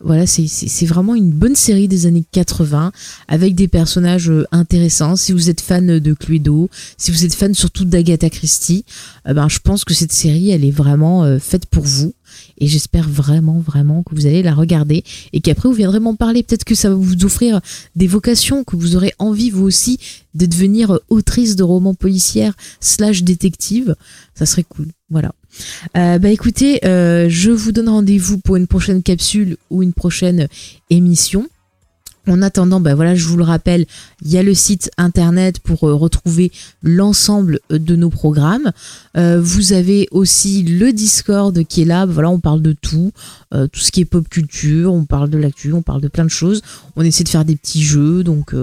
voilà, 0.00 0.26
c'est 0.26 0.86
vraiment 0.86 1.14
une 1.14 1.30
bonne 1.30 1.56
série 1.56 1.88
des 1.88 2.06
années 2.06 2.24
80 2.32 2.90
avec 3.28 3.54
des 3.54 3.68
personnages 3.68 4.30
euh, 4.30 4.46
intéressants. 4.50 5.16
Si 5.16 5.32
vous 5.32 5.50
êtes 5.50 5.60
fan 5.60 5.98
de 5.98 6.14
Cluedo, 6.14 6.70
si 6.96 7.10
vous 7.10 7.26
êtes 7.26 7.34
fan 7.34 7.52
surtout 7.52 7.84
d'Agatha 7.84 8.30
Christie, 8.30 8.86
ben, 9.26 9.50
je 9.50 9.58
pense 9.58 9.84
que 9.84 9.92
cette 9.92 10.12
série, 10.12 10.52
elle 10.52 10.64
est 10.64 10.70
vraiment 10.70 11.38
faite 11.38 11.66
pour 11.66 11.84
vous 11.84 12.14
et 12.58 12.66
j'espère 12.66 13.08
vraiment 13.08 13.58
vraiment 13.58 14.02
que 14.02 14.14
vous 14.14 14.26
allez 14.26 14.42
la 14.42 14.54
regarder 14.54 15.04
et 15.32 15.40
qu'après 15.40 15.68
vous 15.68 15.74
viendrez 15.74 16.00
m'en 16.00 16.14
parler. 16.14 16.42
Peut-être 16.42 16.64
que 16.64 16.74
ça 16.74 16.88
va 16.88 16.94
vous 16.94 17.24
offrir 17.24 17.60
des 17.94 18.06
vocations, 18.06 18.64
que 18.64 18.76
vous 18.76 18.96
aurez 18.96 19.12
envie 19.18 19.50
vous 19.50 19.64
aussi 19.64 19.98
de 20.34 20.46
devenir 20.46 20.98
autrice 21.08 21.56
de 21.56 21.62
romans 21.62 21.94
policières 21.94 22.54
slash 22.80 23.22
détective. 23.22 23.96
Ça 24.34 24.46
serait 24.46 24.64
cool. 24.64 24.88
Voilà. 25.08 25.32
Euh, 25.96 26.18
bah 26.18 26.30
écoutez, 26.30 26.84
euh, 26.84 27.28
je 27.28 27.50
vous 27.50 27.72
donne 27.72 27.88
rendez-vous 27.88 28.38
pour 28.38 28.56
une 28.56 28.66
prochaine 28.66 29.02
capsule 29.02 29.56
ou 29.70 29.82
une 29.82 29.92
prochaine 29.92 30.48
émission. 30.90 31.48
En 32.28 32.42
attendant, 32.42 32.80
ben 32.80 32.96
voilà, 32.96 33.14
je 33.14 33.24
vous 33.26 33.36
le 33.36 33.44
rappelle, 33.44 33.86
il 34.24 34.32
y 34.32 34.36
a 34.36 34.42
le 34.42 34.52
site 34.52 34.90
internet 34.98 35.60
pour 35.60 35.84
euh, 35.84 35.94
retrouver 35.94 36.50
l'ensemble 36.82 37.60
euh, 37.70 37.78
de 37.78 37.94
nos 37.94 38.10
programmes. 38.10 38.72
Euh, 39.16 39.40
vous 39.40 39.72
avez 39.72 40.08
aussi 40.10 40.64
le 40.64 40.92
Discord 40.92 41.64
qui 41.64 41.82
est 41.82 41.84
là. 41.84 42.04
Voilà, 42.04 42.30
on 42.30 42.40
parle 42.40 42.62
de 42.62 42.72
tout, 42.72 43.12
tout 43.52 43.80
ce 43.80 43.90
qui 43.90 44.00
est 44.00 44.04
pop 44.04 44.28
culture, 44.28 44.92
on 44.92 45.04
parle 45.04 45.30
de 45.30 45.38
l'actu, 45.38 45.72
on 45.72 45.82
parle 45.82 46.00
de 46.00 46.08
plein 46.08 46.24
de 46.24 46.30
choses. 46.30 46.62
On 46.96 47.02
essaie 47.02 47.24
de 47.24 47.28
faire 47.28 47.44
des 47.44 47.56
petits 47.56 47.82
jeux, 47.82 48.22
donc 48.22 48.54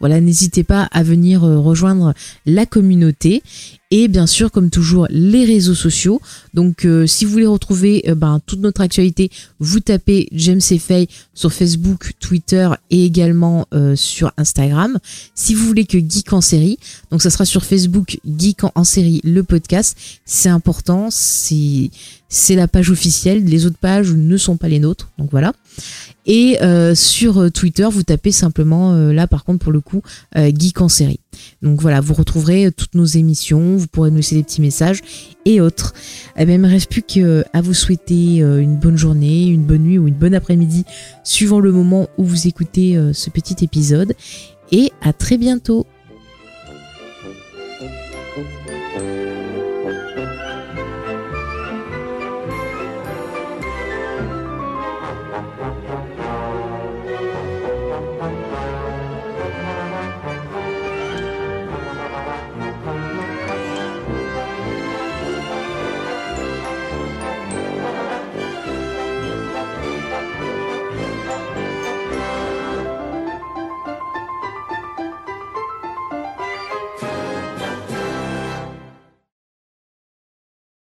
voilà, 0.00 0.20
n'hésitez 0.20 0.64
pas 0.64 0.88
à 0.92 1.02
venir 1.02 1.42
rejoindre 1.42 2.12
la 2.44 2.66
communauté. 2.66 3.42
Et 3.90 4.08
bien 4.08 4.26
sûr, 4.26 4.50
comme 4.50 4.70
toujours, 4.70 5.06
les 5.08 5.44
réseaux 5.44 5.74
sociaux. 5.74 6.20
Donc, 6.52 6.86
si 7.06 7.24
vous 7.24 7.30
voulez 7.30 7.46
retrouver 7.46 8.04
ben, 8.16 8.40
toute 8.44 8.60
notre 8.60 8.80
actualité, 8.80 9.30
vous 9.60 9.80
tapez 9.80 10.28
James 10.32 10.60
Fay 10.60 11.08
sur 11.32 11.52
Facebook, 11.52 12.12
Twitter 12.20 12.68
et 12.90 13.03
également 13.04 13.66
euh, 13.74 13.96
sur 13.96 14.32
Instagram. 14.36 14.98
Si 15.34 15.54
vous 15.54 15.66
voulez 15.66 15.86
que 15.86 15.98
Geek 15.98 16.32
en 16.32 16.40
série, 16.40 16.78
donc 17.10 17.22
ça 17.22 17.30
sera 17.30 17.44
sur 17.44 17.64
Facebook 17.64 18.18
Geek 18.24 18.60
en 18.74 18.84
série, 18.84 19.20
le 19.24 19.42
podcast. 19.42 19.96
C'est 20.24 20.48
important, 20.48 21.08
c'est 21.10 21.90
c'est 22.28 22.56
la 22.56 22.68
page 22.68 22.90
officielle. 22.90 23.44
Les 23.44 23.66
autres 23.66 23.78
pages 23.78 24.12
ne 24.12 24.36
sont 24.36 24.56
pas 24.56 24.68
les 24.68 24.78
nôtres. 24.78 25.10
Donc 25.18 25.30
voilà. 25.30 25.52
Et 26.26 26.58
euh, 26.62 26.94
sur 26.94 27.38
euh, 27.38 27.50
Twitter, 27.50 27.86
vous 27.90 28.02
tapez 28.02 28.32
simplement, 28.32 28.92
euh, 28.92 29.12
là 29.12 29.26
par 29.26 29.44
contre 29.44 29.58
pour 29.58 29.72
le 29.72 29.80
coup, 29.80 30.02
Geek 30.34 30.80
en 30.80 30.88
série. 30.88 31.20
Donc 31.62 31.82
voilà, 31.82 32.00
vous 32.00 32.14
retrouverez 32.14 32.70
toutes 32.72 32.94
nos 32.94 33.04
émissions, 33.04 33.76
vous 33.76 33.86
pourrez 33.86 34.10
nous 34.10 34.18
laisser 34.18 34.36
des 34.36 34.42
petits 34.42 34.60
messages 34.60 35.00
et 35.44 35.60
autres. 35.60 35.92
Eh 36.36 36.44
bien, 36.46 36.54
il 36.54 36.60
ne 36.60 36.66
me 36.66 36.72
reste 36.72 36.90
plus 36.90 37.02
qu'à 37.02 37.60
vous 37.62 37.74
souhaiter 37.74 38.38
une 38.38 38.76
bonne 38.76 38.96
journée, 38.96 39.46
une 39.46 39.64
bonne 39.64 39.82
nuit 39.82 39.98
ou 39.98 40.06
une 40.06 40.14
bonne 40.14 40.34
après-midi, 40.34 40.84
suivant 41.24 41.60
le 41.60 41.72
moment 41.72 42.08
où 42.18 42.24
vous 42.24 42.46
écoutez 42.46 42.98
ce 43.12 43.30
petit 43.30 43.64
épisode. 43.64 44.14
Et 44.70 44.92
à 45.02 45.12
très 45.12 45.38
bientôt 45.38 45.86